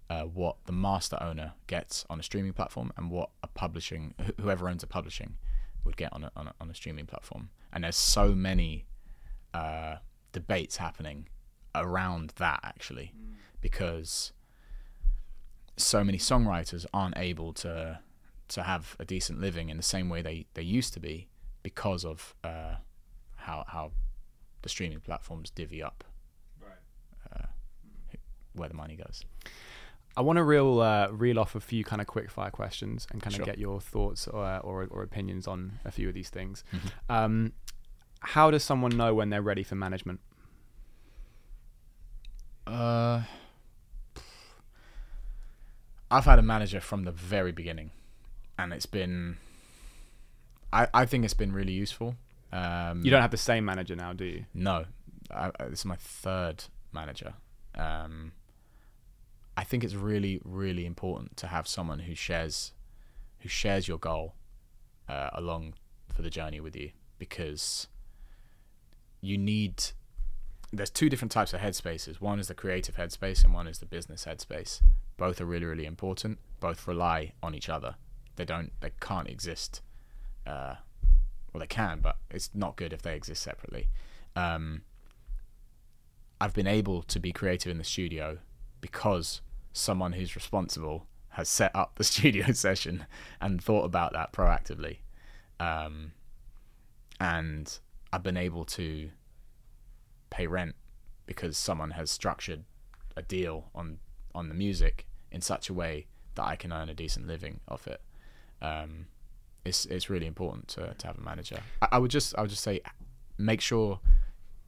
[0.09, 4.67] uh, what the master owner gets on a streaming platform and what a publishing whoever
[4.67, 5.37] owns a publishing
[5.85, 7.49] would get on a, on a, on a streaming platform.
[7.73, 8.85] And there's so many
[9.53, 9.97] uh,
[10.31, 11.27] debates happening
[11.73, 13.13] around that actually,
[13.61, 14.33] because
[15.77, 17.99] so many songwriters aren't able to
[18.49, 21.29] to have a decent living in the same way they, they used to be
[21.63, 22.75] because of uh,
[23.37, 23.91] how how
[24.61, 26.03] the streaming platforms divvy up
[27.33, 27.45] uh,
[28.53, 29.23] where the money goes.
[30.17, 33.21] I want to reel uh, reel off a few kind of quick fire questions and
[33.21, 33.45] kind of Sure.
[33.45, 36.63] get your thoughts or, or or opinions on a few of these things.
[36.73, 36.91] Mhm.
[37.09, 37.53] Um,
[38.19, 40.19] how does someone know when they're ready for management?
[42.67, 43.23] Uh,
[46.09, 47.91] I've had a manager from the very beginning,
[48.57, 49.37] and it's been.
[50.73, 52.15] I, I think it's been really useful.
[52.53, 54.45] Um, You don't have the same manager now, do you?
[54.53, 54.85] No,
[55.29, 57.33] I, I- this is my third manager.
[57.75, 58.33] Um,
[59.57, 62.73] I think it's really, really important to have someone who shares,
[63.39, 64.35] who shares your goal,
[65.09, 65.73] uh, along
[66.13, 67.87] for the journey with you, because
[69.19, 69.83] you need.
[70.73, 72.21] There's two different types of headspaces.
[72.21, 74.81] One is the creative headspace, and one is the business headspace.
[75.17, 76.39] Both are really, really important.
[76.61, 77.95] Both rely on each other.
[78.37, 78.71] They don't.
[78.79, 79.81] They can't exist.
[80.47, 80.75] Uh,
[81.53, 83.89] well, they can, but it's not good if they exist separately.
[84.35, 84.83] Um,
[86.39, 88.39] I've been able to be creative in the studio
[88.81, 89.41] because
[89.73, 93.05] someone who's responsible has set up the studio session
[93.39, 94.97] and thought about that proactively.
[95.59, 96.11] Um,
[97.19, 97.79] and
[98.11, 99.11] I've been able to
[100.29, 100.75] pay rent
[101.25, 102.63] because someone has structured
[103.15, 103.99] a deal on
[104.33, 107.87] on the music in such a way that I can earn a decent living off
[107.87, 108.01] it.
[108.61, 109.07] Um,
[109.65, 111.59] it's it's really important to, to have a manager.
[111.81, 112.81] I, I would just I would just say
[113.37, 113.99] make sure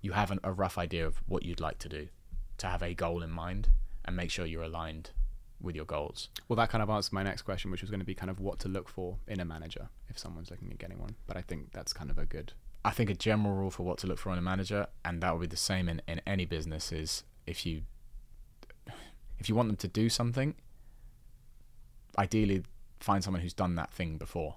[0.01, 2.07] you have an, a rough idea of what you'd like to do,
[2.57, 3.69] to have a goal in mind,
[4.05, 5.11] and make sure you're aligned
[5.61, 6.29] with your goals.
[6.47, 8.39] Well, that kind of answered my next question, which was going to be kind of
[8.39, 11.15] what to look for in a manager if someone's looking at getting one.
[11.25, 12.53] But I think that's kind of a good.
[12.85, 15.31] I think a general rule for what to look for in a manager, and that
[15.31, 17.83] will be the same in, in any business, is if you
[19.39, 20.55] if you want them to do something,
[22.17, 22.63] ideally
[22.99, 24.55] find someone who's done that thing before.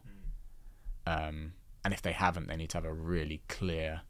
[1.07, 1.53] Um,
[1.85, 4.03] and if they haven't, they need to have a really clear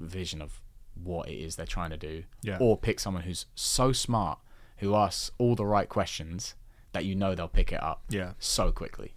[0.00, 0.60] vision of
[1.02, 2.58] what it is they're trying to do, Yeah.
[2.60, 4.38] or pick someone who's so smart
[4.78, 6.54] who asks all the right questions
[6.92, 8.34] that you know they'll pick it up Yeah.
[8.38, 9.14] so quickly.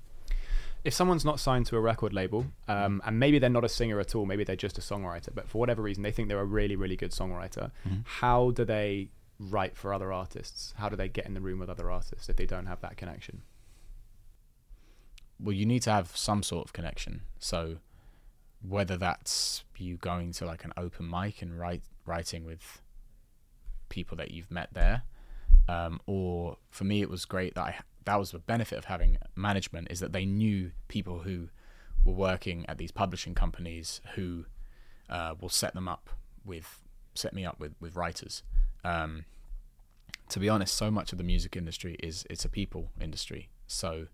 [0.84, 4.00] If someone's not signed to a record label, um, and maybe they're not a singer
[4.00, 6.46] at all, maybe they're just a songwriter, but for whatever reason they think they're a
[6.46, 8.06] really, really good songwriter, Mhm.
[8.06, 9.10] how do they
[9.40, 10.74] write for other artists?
[10.78, 12.98] How do they get in the room with other artists if they don't have that
[12.98, 13.42] connection?
[15.40, 17.22] well, you need to have some sort of connection.
[17.38, 17.78] So
[18.62, 22.82] whether that's you going to like an open mic and write writing with
[23.90, 25.04] people that you've met there,
[25.68, 29.18] um, or for me it was great that I that was the benefit of having
[29.36, 31.50] management is that they knew people who
[32.06, 34.46] were working at these publishing companies who
[35.10, 36.10] uh, will set them up
[36.46, 36.82] with
[37.14, 38.44] set me up with with writers.
[38.84, 39.26] Um,
[40.30, 43.50] to be honest, so much of the music industry is it's a people industry.
[43.68, 44.08] So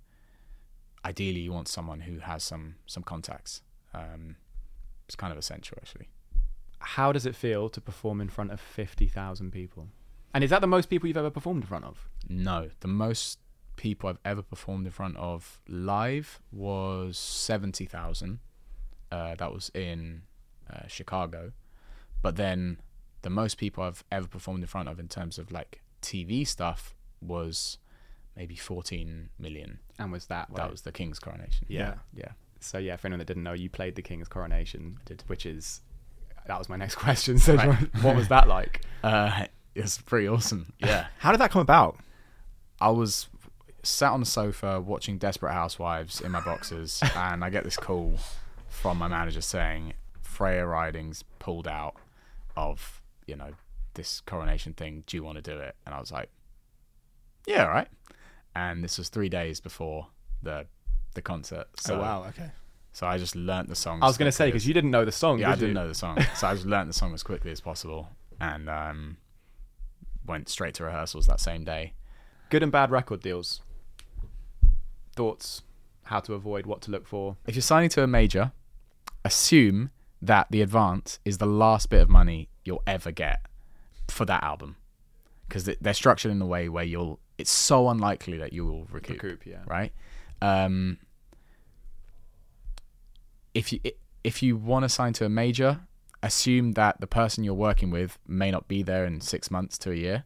[1.06, 3.62] ideally you want someone who has some some contacts.
[3.94, 4.36] Um,
[5.08, 6.10] it's kind of essential actually.
[6.80, 9.88] How does it feel to perform in front of 50,000 people?
[10.34, 12.10] And is that the most people you've ever performed in front of?
[12.28, 13.40] No, the most
[13.76, 18.40] people I've ever performed in front of live was seventy thousand.
[19.12, 20.24] Uh, that was in
[20.72, 21.52] uh, Chicago,
[22.24, 22.80] but then
[23.22, 26.96] the most people I've ever performed in front of in terms of like TV stuff
[27.22, 27.78] was
[28.36, 29.80] maybe fourteen million.
[30.00, 31.68] And was that That like- was the King's coronation.
[31.70, 31.96] Yeah.
[32.16, 32.32] yeah.
[32.64, 35.24] So yeah, for anyone that didn't know, you played the King's Coronation, did.
[35.28, 35.82] which is
[36.48, 37.38] that was my next question.
[37.38, 37.96] So Right.
[38.04, 38.82] what was that like?
[39.04, 40.72] Uh, it was pretty awesome.
[40.78, 41.08] Yeah.
[41.18, 41.98] How did that come about?
[42.80, 43.28] I was
[43.84, 48.14] sat on the sofa watching Desperate Housewives in my boxes, and I get this call
[48.70, 49.92] from my manager saying
[50.22, 51.96] Freya Ridings pulled out
[52.56, 53.52] of you know
[53.96, 55.04] this coronation thing.
[55.06, 55.76] Do you want to do it?
[55.86, 56.30] And I was like,
[57.46, 57.90] yeah, all right.
[58.56, 60.08] And this was three days before
[60.42, 60.66] the
[61.14, 61.68] the concert.
[61.78, 62.52] So, oh wow, okay.
[62.92, 64.00] So I just learnt the song.
[64.04, 65.40] I was going to say because you didn't know the song.
[65.40, 65.68] yeah, I did you?
[65.68, 68.10] didn't know the song, so I just learnt the song as quickly as possible,
[68.40, 69.18] and um,
[70.26, 71.94] went straight to rehearsals that same day.
[72.50, 73.62] Good and bad record deals.
[75.16, 75.64] Thoughts?
[76.04, 76.66] How to avoid?
[76.66, 77.38] What to look for?
[77.48, 78.52] if you're signing to a major,
[79.24, 79.90] assume
[80.22, 83.42] that the advance is the last bit of money you'll ever get
[84.08, 84.76] for that album,
[85.48, 87.20] because they're structured in a way where you'll.
[87.40, 89.64] It's so unlikely that you will recoup, Recoup, yeah.
[89.66, 89.92] right?
[90.44, 90.98] Um,
[93.54, 93.80] if you
[94.26, 95.80] if you want to sign to a major,
[96.22, 99.92] assume that the person you're working with may not be there in six months to
[99.92, 100.26] a year.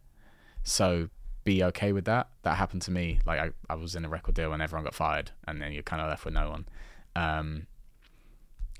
[0.63, 1.09] So
[1.43, 2.29] be okay with that.
[2.41, 3.19] That happened to me.
[3.27, 5.83] Like I, I was in a record deal and everyone got fired, and then you're
[5.83, 6.67] kind of left with no one.
[7.15, 7.67] Um,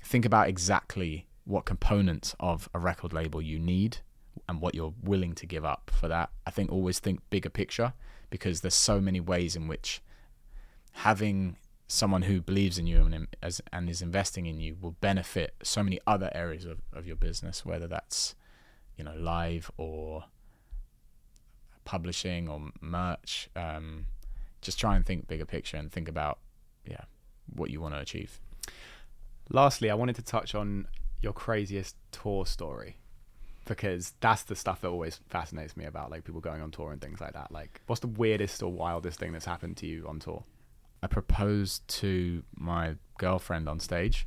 [0.02, 3.98] think about exactly what components of a record label you need
[4.48, 6.30] and what you're willing to give up for that.
[6.46, 7.92] I think always think bigger picture
[8.28, 10.02] because there's so many ways in which
[10.98, 15.54] having someone who believes in you and, as, and is investing in you will benefit
[15.62, 18.34] so many other areas of, of your business, whether that's
[18.96, 20.24] you know live or
[21.84, 23.48] publishing or merch.
[23.54, 24.06] Um,
[24.60, 26.40] just try and think bigger picture and think about
[26.84, 27.04] yeah
[27.54, 28.40] what you want to achieve.
[29.50, 30.88] Lastly, I wanted to touch on
[31.22, 32.98] your craziest tour story
[33.66, 37.00] because that's the stuff that always fascinates me about like people going on tour and
[37.00, 37.52] things like that.
[37.52, 40.42] Like, what's the weirdest or wildest thing that's happened to you on tour?
[41.02, 44.26] I proposed to my girlfriend on stage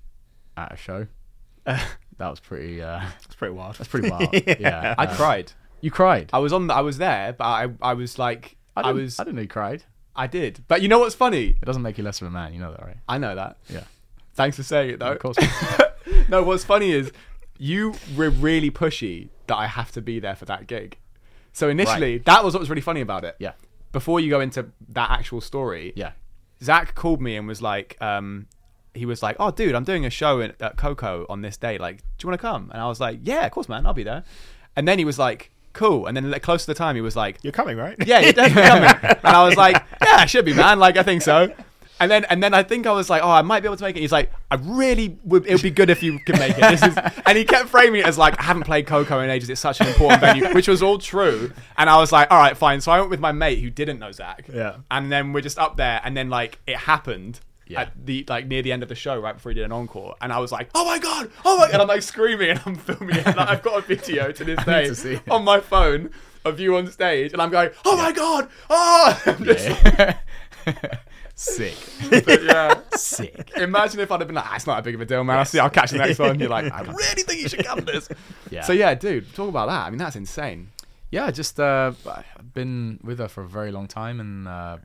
[0.57, 1.07] at a show.
[1.65, 1.79] that
[2.19, 2.81] was pretty.
[2.81, 3.75] Uh, It's pretty wild.
[3.75, 4.29] that's pretty wild.
[4.59, 5.51] yeah, I uh, cried.
[5.81, 6.29] You cried.
[6.33, 6.67] I was on.
[6.67, 9.41] The, I was there, but I I was like I, didn't- was I didn't know
[9.43, 9.83] you cried.
[10.15, 10.63] I did.
[10.67, 11.55] But you know what's funny?
[11.61, 12.53] It doesn't make you less of a man.
[12.53, 12.97] You know that, right?
[13.07, 13.57] I know that.
[13.69, 13.83] Yeah.
[14.33, 15.13] Thanks for saying it though.
[15.13, 15.37] Of course.
[16.29, 17.11] no, what's funny is
[17.57, 20.97] you were really pushy that I have to be there for that gig.
[21.53, 23.35] So initially, that was what was really funny about it.
[23.39, 23.53] yeah.
[23.91, 26.11] Before you go into that actual story, Yeah.
[26.63, 28.47] Zak called me and was like, um,
[28.93, 31.77] he was like, "Oh, dude, I'm doing a show in, at KOKO on this day.
[31.77, 33.85] Like, do you want to come?" And I was like, "Yeah, of course, man.
[33.85, 34.23] I'll be there."
[34.75, 37.37] And then he was like, "Cool." And then close to the time, he was like,
[37.41, 37.95] You're coming, right?
[38.05, 38.63] yeah, you're definitely
[38.99, 39.17] coming.
[39.23, 40.77] And I was like, yeah, I should be, man.
[40.79, 41.53] Like, I think so.
[42.01, 43.83] And then, and then I think I was like, oh, I might be able to
[43.83, 43.99] make it.
[44.01, 45.45] He's like, I really would.
[45.45, 46.61] It would be good if you could make it.
[46.61, 46.97] This is,
[47.27, 49.49] and he kept framing it as like, I haven't played KOKO in ages.
[49.49, 51.53] It's such an important venue, which was all true.
[51.77, 52.81] And I was like, all right, fine.
[52.81, 54.47] So I went with my mate who didn't know Zak.
[54.51, 54.77] Yeah.
[54.89, 57.39] And then we're just up there, and then like it happened.
[57.67, 57.83] Yeah.
[57.83, 60.15] At the like near the end of the show, right before he did an encore,
[60.19, 62.59] and I was like, "Oh my god, oh my!" God And I'm like screaming, and
[62.65, 63.25] I'm filming it.
[63.25, 66.09] And I've got a video to this day to on my phone
[66.43, 70.17] of you on stage, and I'm going, "Oh my god, oh!" I'm just- Yeah.
[71.41, 71.75] Sick.
[72.09, 72.81] But yeah.
[72.95, 73.51] Sick.
[73.57, 75.39] Imagine if I'd have been like, ah, "It's not a big of a deal, man.
[75.39, 75.57] I'll see.
[75.57, 78.09] I'll catch the next one." You're like, "I really think you should come to this."
[78.51, 78.61] Yeah.
[78.61, 79.87] So yeah, dude, talk about that.
[79.87, 80.69] I mean, that's insane.
[81.09, 84.77] Yeah, just uh, I've been with her for a very long time, and uh,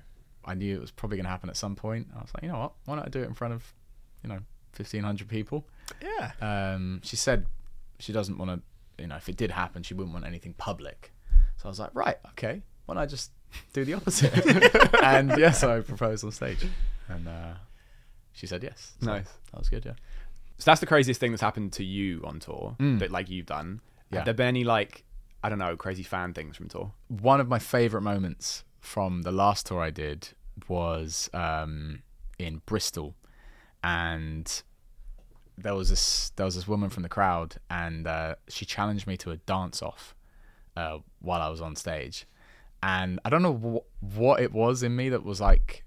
[0.46, 2.08] I knew it was probably going to happen at some point.
[2.16, 2.72] I was like, you know what?
[2.86, 3.74] Why not do it in front of,
[4.22, 4.38] you know,
[4.72, 5.68] fifteen hundred people?
[6.00, 6.32] Yeah.
[6.40, 7.46] Um, she said
[7.98, 11.12] she doesn't want to, you know, if it did happen, she wouldn't want anything public.
[11.58, 13.30] So I was like, right, okay, why I just
[13.72, 14.32] do the opposite?
[15.02, 16.64] and yes, I proposed on stage,
[17.08, 17.54] and uh,
[18.32, 18.94] she said yes.
[19.00, 19.28] So Nice.
[19.52, 19.84] That was good.
[19.84, 19.92] Yeah.
[20.58, 22.98] So that's the craziest thing that's happened to you on tour Mm.
[23.00, 23.80] that like you've done.
[24.10, 24.18] Yeah.
[24.18, 25.04] Have there been any like
[25.42, 26.92] I don't know crazy fan things from tour?
[27.08, 30.28] one of my favorite moments from the last tour I did
[30.68, 32.02] was um,
[32.38, 33.14] in Bristol,
[33.84, 34.62] and
[35.58, 39.16] there was this there was this woman from the crowd, and uh, she challenged me
[39.18, 40.14] to a dance off
[40.76, 42.26] uh, while I was on stage,
[42.82, 45.84] and I don't know wh- what it was in me that was like.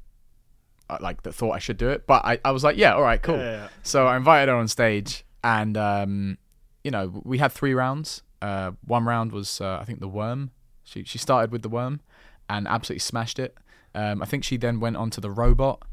[0.89, 3.01] uh, Like that thought I should do it, but I, I was like, yeah, all
[3.03, 3.37] right, cool.
[3.37, 3.67] Yeah, yeah, yeah.
[3.83, 6.37] So I invited her on stage, and um,
[6.83, 8.23] you know, we had three rounds.
[8.41, 10.51] Uh, one round was uh, I think the worm.
[10.83, 12.01] She she started with the worm,
[12.49, 13.55] and absolutely smashed it.
[13.93, 15.83] Um, I think she then went on to the robot,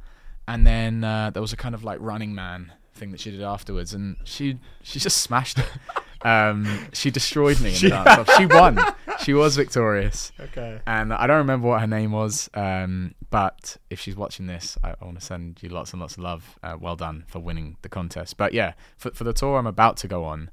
[0.49, 3.43] and then uh, there was a kind of like running man thing that she did
[3.43, 5.69] afterwards, and she she just smashed it.
[6.27, 8.37] Um, she destroyed me in the dance off.
[8.37, 8.79] She won.
[9.23, 10.81] She was victorious Okay.
[10.87, 12.51] and I don't remember what her name was.
[12.55, 16.15] Um, but if she's watching this, I, I want to send you lots and lots
[16.15, 16.59] of love.
[16.63, 18.37] Uh, well done for winning the contest.
[18.37, 20.51] But yeah, for for the tour I'm about to go on,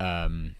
[0.00, 0.54] um,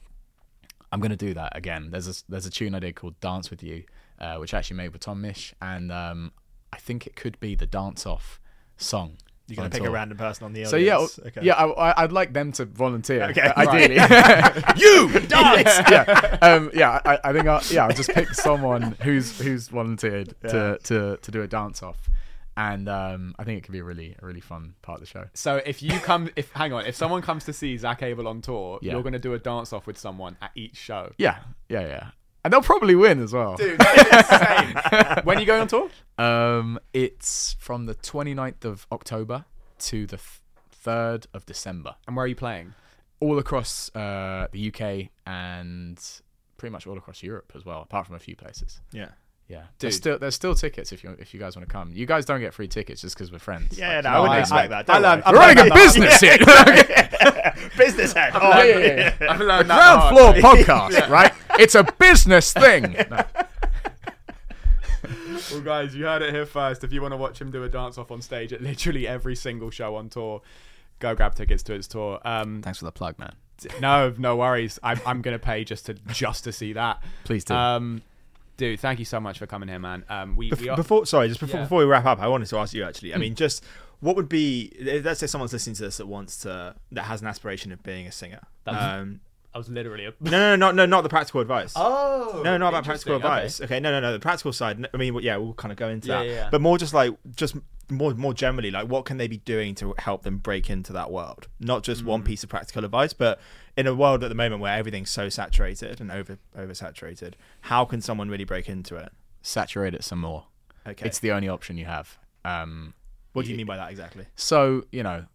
[0.92, 1.90] I'm gonna do that again.
[1.90, 3.84] There's a there's a tune I did called "Dance with You,"
[4.20, 6.32] uh, which I actually made with Tom Misch, and um,
[6.72, 8.40] I think it could be the dance off
[8.76, 9.16] song
[9.48, 10.70] You're gonna on pick a random person on the audience.
[10.70, 11.40] So yeah, okay.
[11.42, 13.24] yeah, I, I- I'd like them to volunteer.
[13.30, 13.68] Okay, uh, right.
[13.68, 13.94] ideally.
[14.76, 15.80] you dance.
[15.90, 17.00] yeah, um, yeah.
[17.04, 20.50] I, I think I'll, yeah, I'll just pick someone who's who's volunteered Yeah.
[20.50, 22.08] to, to to do a dance off,
[22.56, 25.06] and um, I think it could be a really a really fun part of the
[25.06, 25.26] show.
[25.34, 28.40] So if you come, if hang on, if someone comes to see Zak Abel on
[28.40, 28.92] tour, Yeah.
[28.92, 31.12] you're going to do a dance off with someone at each show.
[31.18, 31.38] Yeah,
[31.68, 32.10] yeah, yeah,
[32.46, 33.56] and they'll probably win as well.
[33.56, 35.20] Dude, that is insane.
[35.24, 35.90] when are you going on tour?
[36.16, 39.44] Um, it's from the 29th of October
[39.80, 40.40] to the th-
[40.84, 41.96] 3rd of December.
[42.06, 42.74] And where are you playing?
[43.18, 45.98] all across uh, the UK and
[46.58, 48.80] pretty much all across Europe as well, apart from a few places.
[48.92, 49.08] yeah.
[49.48, 49.68] Yeah, Dude.
[49.78, 51.92] there's still there's still tickets if you if you guys want to come.
[51.94, 53.78] You guys don't get free tickets just because we're friends.
[53.78, 54.90] Yeah, Like, no, you I wouldn't I- expect I- that.
[54.90, 55.32] I don't learned- worry.
[55.32, 57.68] We're running a I'm business here.
[57.78, 58.32] business head.
[58.34, 59.30] Oh, yeah, yeah, yeah.
[59.32, 60.66] I've learned that Ground hard, floor mate.
[60.66, 61.32] podcast, right?
[61.60, 62.96] It's a business thing.
[63.08, 63.24] No.
[65.52, 66.82] Well, guys, you heard it here first.
[66.82, 69.36] If you want to watch him do a dance off on stage at literally every
[69.36, 70.42] single show on tour,
[70.98, 72.18] go grab tickets to his tour.
[72.24, 73.32] Um, Thanks for the plug, man.
[73.80, 74.78] no, no worries.
[74.82, 77.00] I'm, I'm going to pay just to just to see that.
[77.24, 77.54] Please do.
[77.54, 78.02] Um,
[78.56, 80.04] dude, thank you so much for coming here, man.
[80.08, 81.64] Um, we, we are, before, sorry, just before, Yeah.
[81.64, 83.14] before we wrap up, I wanted to ask you actually.
[83.14, 83.64] I mean, just
[84.00, 84.72] what would be?
[85.04, 88.06] Let's say someone's listening to this that wants to, that has an aspiration of being
[88.06, 88.40] a singer.
[88.66, 89.20] Um,
[89.54, 90.12] I was literally a.
[90.20, 91.72] no, no, no, not, no, not the practical advice.
[92.28, 93.30] Oh, no, not about practical interesting.
[93.32, 93.38] Okay.
[93.38, 93.60] advice.
[93.62, 93.80] Okay.
[93.80, 94.12] no, no, no.
[94.12, 94.86] The practical side.
[94.92, 96.28] I mean, yeah, we'll kind of go into Yeah, that.
[96.28, 96.48] yeah.
[96.50, 97.56] But more just like, just
[97.90, 101.10] more, more generally, like, what can they be doing to help them break into that
[101.10, 101.48] world?
[101.60, 102.26] Not just one Mm.
[102.26, 103.40] piece of practical advice, but
[103.76, 108.00] in a world at the moment where everything's so saturated and over oversaturated, how can
[108.00, 109.12] someone really break into it?
[109.42, 110.46] Saturate it some more.
[110.86, 111.06] Okay.
[111.06, 112.18] It's the only option you have.
[112.44, 112.94] Um,
[113.32, 114.26] what do you mean by that exactly?
[114.34, 115.26] So you know,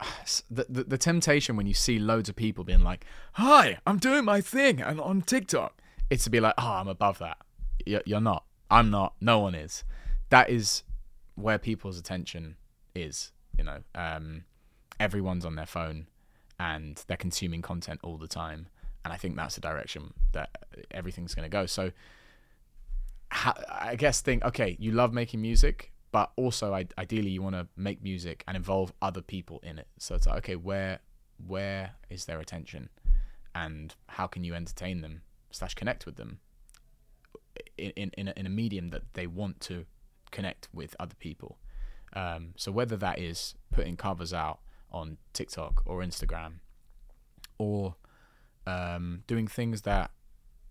[0.50, 4.24] the, the the temptation when you see loads of people being like, "Hi, I'm doing
[4.24, 5.80] my thing," and on TikTok,
[6.10, 7.38] it's to be like, "Oh, I'm above that."
[7.86, 8.44] You're not.
[8.70, 9.14] I'm not.
[9.20, 9.84] No one is.
[10.28, 10.82] That is
[11.40, 12.56] where people's attention
[12.94, 13.32] is.
[13.58, 14.44] You know, um,
[14.98, 16.06] everyone's on their phone
[16.58, 18.68] and they're consuming content all the time,
[19.04, 20.50] and I think that's the direction that
[20.90, 21.66] everything's going to go.
[21.66, 21.92] So.
[23.32, 27.54] ha- I guess think okay, you love making music, but also I, ideally you want
[27.54, 29.86] to make music and involve other people in it.
[29.98, 30.98] So it's like okay, where
[31.46, 32.88] where is their attention,
[33.54, 35.22] and how can you entertain them
[35.52, 36.40] slash connect with them
[37.78, 39.86] in in in a, in a medium that they want to
[40.30, 41.58] connect with other people.
[42.12, 44.60] Um, so whether that is putting covers out
[44.90, 46.54] on TikTok or Instagram,
[47.58, 47.94] or
[48.66, 50.10] um, doing things that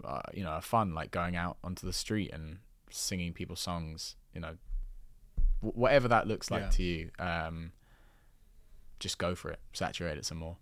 [0.03, 2.57] uh, you know are fun, like going out onto the street and
[2.89, 4.15] singing people's songs.
[4.33, 4.55] You know,
[5.61, 6.69] wh- whatever that looks like Yeah.
[6.69, 7.71] to you, um,
[8.99, 9.59] just go for it.
[9.73, 10.57] Saturate it some more.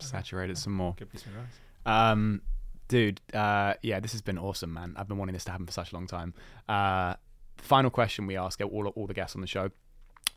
[0.00, 0.94] Saturated some more.
[0.96, 1.52] Good piece of advice.
[1.84, 2.40] Um,
[2.88, 4.94] dude, uh, yeah, this has been awesome, man.
[4.96, 6.32] I've been wanting this to happen for such a long time.
[6.68, 7.16] Uh,
[7.62, 9.70] final question we ask all all the guests on the show.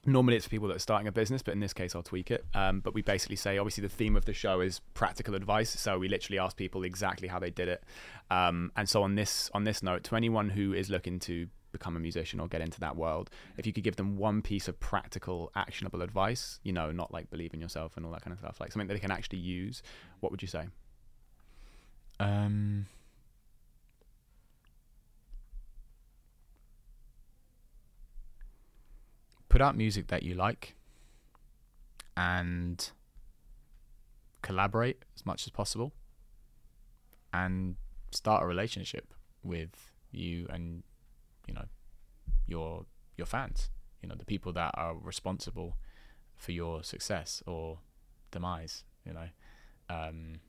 [0.06, 2.30] Normally it's for people that are starting a business, but in this case I'll tweak
[2.30, 2.46] it.
[2.54, 5.98] Um, but we basically say, obviously, the theme of the show is practical advice, so
[5.98, 7.84] we literally ask people exactly how they did it.
[8.30, 11.98] Um, and so on this on this note, to anyone who is looking to become
[11.98, 14.80] a musician or get into that world, if you could give them one piece of
[14.80, 18.40] practical, actionable advice, you know, not like believe in yourself and all that kind of
[18.40, 19.84] stuff, like something that they can actually use,
[20.22, 20.68] what would you say?
[22.20, 22.86] Um,
[29.54, 30.74] put out music that you like
[32.18, 32.90] and
[34.42, 35.94] collaborate as much as possible
[37.32, 37.76] and
[38.10, 40.82] start a relationship with you and
[41.48, 41.66] you know
[42.48, 43.70] your your fans
[44.02, 45.78] you know the people that are responsible
[46.36, 47.78] for your success or
[48.32, 49.28] demise you know.
[49.88, 50.40] Um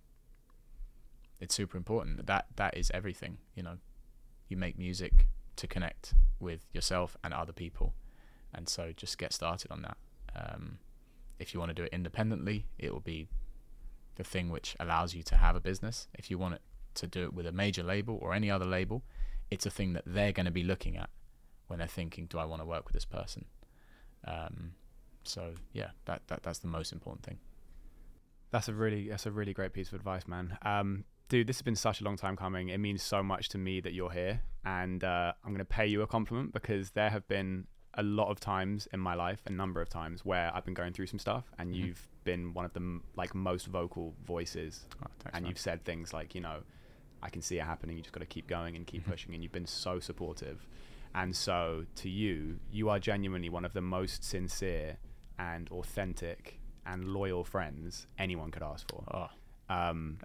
[1.40, 2.26] it's super important.
[2.26, 3.76] That that is everything you know.
[4.48, 7.94] You make music to connect with yourself and other people
[8.54, 9.96] and so just get started on that
[10.36, 10.78] um,
[11.38, 13.28] if you want to do it independently it will be
[14.16, 16.62] the thing which allows you to have a business if you want it
[16.94, 19.02] to do it with a major label or any other label
[19.50, 21.10] it's a thing that they're going to be looking at
[21.66, 23.44] when they're thinking do i want to work with this person
[24.26, 24.72] um,
[25.24, 27.38] so yeah that, that that's the most important thing
[28.50, 30.56] That's a really that's a really great piece of advice, man.
[30.62, 32.68] Um, dude, this has been such a long time coming.
[32.68, 35.88] It means so much to me that you're here, and uh, I'm going to pay
[35.88, 37.66] you a compliment because there have been
[37.96, 40.92] a lot of times in my life, a number of times where I've been going
[40.92, 41.76] through some stuff, and Mhm.
[41.78, 45.46] you've been one of the m- like most vocal voices, oh, and man.
[45.46, 46.62] you've said things like, you know,
[47.22, 47.96] I can see it happening.
[47.96, 49.10] You just got to keep going and keep Mhm.
[49.10, 50.66] pushing, and you've been so supportive.
[51.14, 54.98] And so, to you, you are genuinely one of the most sincere
[55.38, 59.04] and authentic and loyal friends anyone could ask for.
[59.14, 59.28] oh
[59.74, 60.18] Um,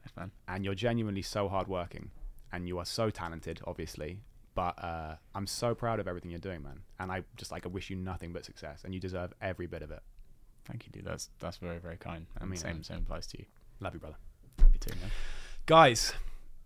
[0.47, 2.11] and you're genuinely so hardworking,
[2.51, 4.19] and you are so talented, obviously.
[4.59, 6.81] But uh, I'm so proud of everything you're doing, man.
[6.99, 9.81] And I just like I wish you nothing but success, and you deserve every bit
[9.81, 10.01] of it.
[10.65, 11.05] Thank you, dude.
[11.05, 12.25] That's that's very very kind.
[12.41, 13.45] I mean, same same applies to you.
[13.79, 14.17] Love you, brother.
[14.61, 15.11] Love you too, man.
[15.65, 16.11] Guys,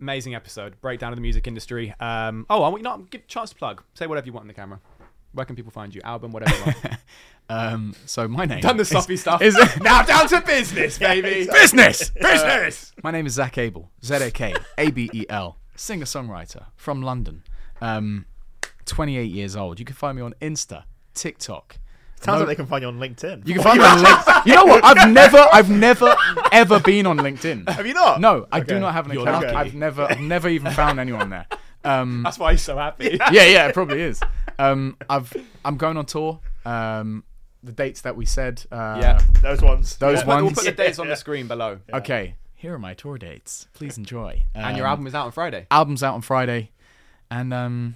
[0.02, 0.82] amazing episode.
[0.82, 1.94] Breakdown of the music industry.
[2.00, 3.84] Um, oh, I want you not give a chance to plug.
[3.94, 4.80] Say whatever you want in the camera.
[5.34, 6.02] Where can people find you?
[6.04, 6.56] Album, whatever.
[6.56, 6.98] You want.
[7.50, 9.42] Um, so my name Done the stuffy stuff.
[9.42, 11.46] is- now down to business, baby.
[11.52, 12.10] business.
[12.10, 12.94] business.
[13.04, 13.92] My name is Zak Abel.
[14.04, 15.58] Z A K A B E L.
[15.76, 17.44] Singer songwriter from London.
[17.84, 18.26] Um,
[18.86, 19.80] 28 years old.
[19.80, 21.78] You can find me on Insta, TikTok.
[22.22, 23.46] Sounds No- like they can find you on LinkedIn.
[23.48, 24.46] You can find me on LinkedIn.
[24.46, 24.84] You know what?
[24.86, 26.16] I've never, I've never,
[26.52, 27.68] ever been on LinkedIn.
[27.70, 28.22] Have you not?
[28.22, 28.74] No, I Okay.
[28.76, 29.46] do not have an You're account.
[29.46, 29.56] lucky.
[29.56, 31.46] I've never, I've never even found anyone there.
[31.84, 33.18] Um, That's why he's so happy.
[33.32, 34.22] yeah, yeah, it probably is.
[34.58, 35.34] Um, I've,
[35.66, 36.40] I'm going on tour.
[36.66, 37.26] Um,
[37.62, 38.64] the dates that we said.
[38.72, 39.20] Uh, Yeah.
[39.42, 39.98] Those ones.
[39.98, 41.80] Those We'll put- We'll put the dates on the screen below.
[41.94, 43.68] Okay, here are my tour dates.
[43.74, 44.44] Please enjoy.
[44.56, 45.68] And your Um, album is out on Friday.
[45.72, 46.72] album's out on Friday,
[47.38, 47.96] and um,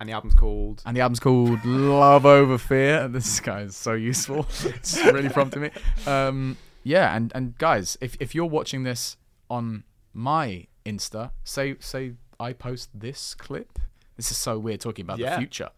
[0.00, 0.82] And the album's called.
[0.86, 3.08] and the album's called Love Over Fear.
[3.16, 4.46] This guy is so useful.
[4.64, 5.70] it's really prompting me.
[6.06, 9.16] Um, yeah, and and guys, if if you're watching this
[9.50, 13.78] on my Insta, say say I post this clip.
[14.16, 15.30] This is so weird talking about Yeah.
[15.34, 15.70] the future.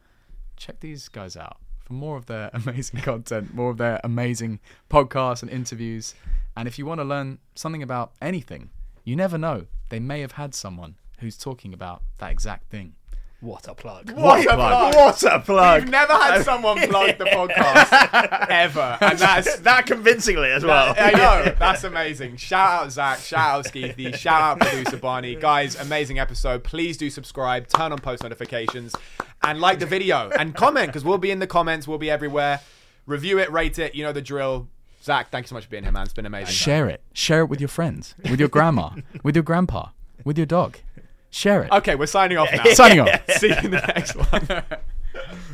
[0.57, 5.42] Check these guys out for more of their amazing content, more of their amazing podcasts
[5.42, 6.14] and interviews.
[6.57, 8.70] And if you want to learn something about anything,
[9.05, 9.66] you never know.
[9.88, 12.94] They may have had someone who's talking about that exact thing.
[13.40, 14.10] What a plug.
[14.10, 14.94] What a plug.
[14.94, 15.82] What a plug.
[15.82, 20.94] We've never had someone plug the podcast ever, and that's that convincingly as well.
[20.98, 21.54] I know.
[21.58, 22.36] That's amazing.
[22.36, 23.20] Shout out Zak.
[23.20, 24.14] Shout out Skeethy.
[24.14, 25.36] Shout out producer Barney.
[25.36, 26.64] Guys, amazing episode.
[26.64, 28.94] Please do subscribe, turn on post notifications,
[29.42, 31.88] and like the video and comment because we'll be in the comments.
[31.88, 32.60] We'll be everywhere.
[33.06, 33.94] Review it, rate it.
[33.94, 34.68] You know the drill.
[35.02, 36.02] Zak, thank you so much for being here, man.
[36.02, 36.52] It's been amazing.
[36.52, 37.00] Share it.
[37.14, 38.90] Share it with your friends, with your grandma,
[39.22, 39.88] with your grandpa,
[40.24, 40.76] with your dog.
[41.30, 41.72] Share it.
[41.72, 42.64] Okay, we're signing off now.
[42.74, 43.30] Signing off.
[43.30, 44.62] See you in the next one.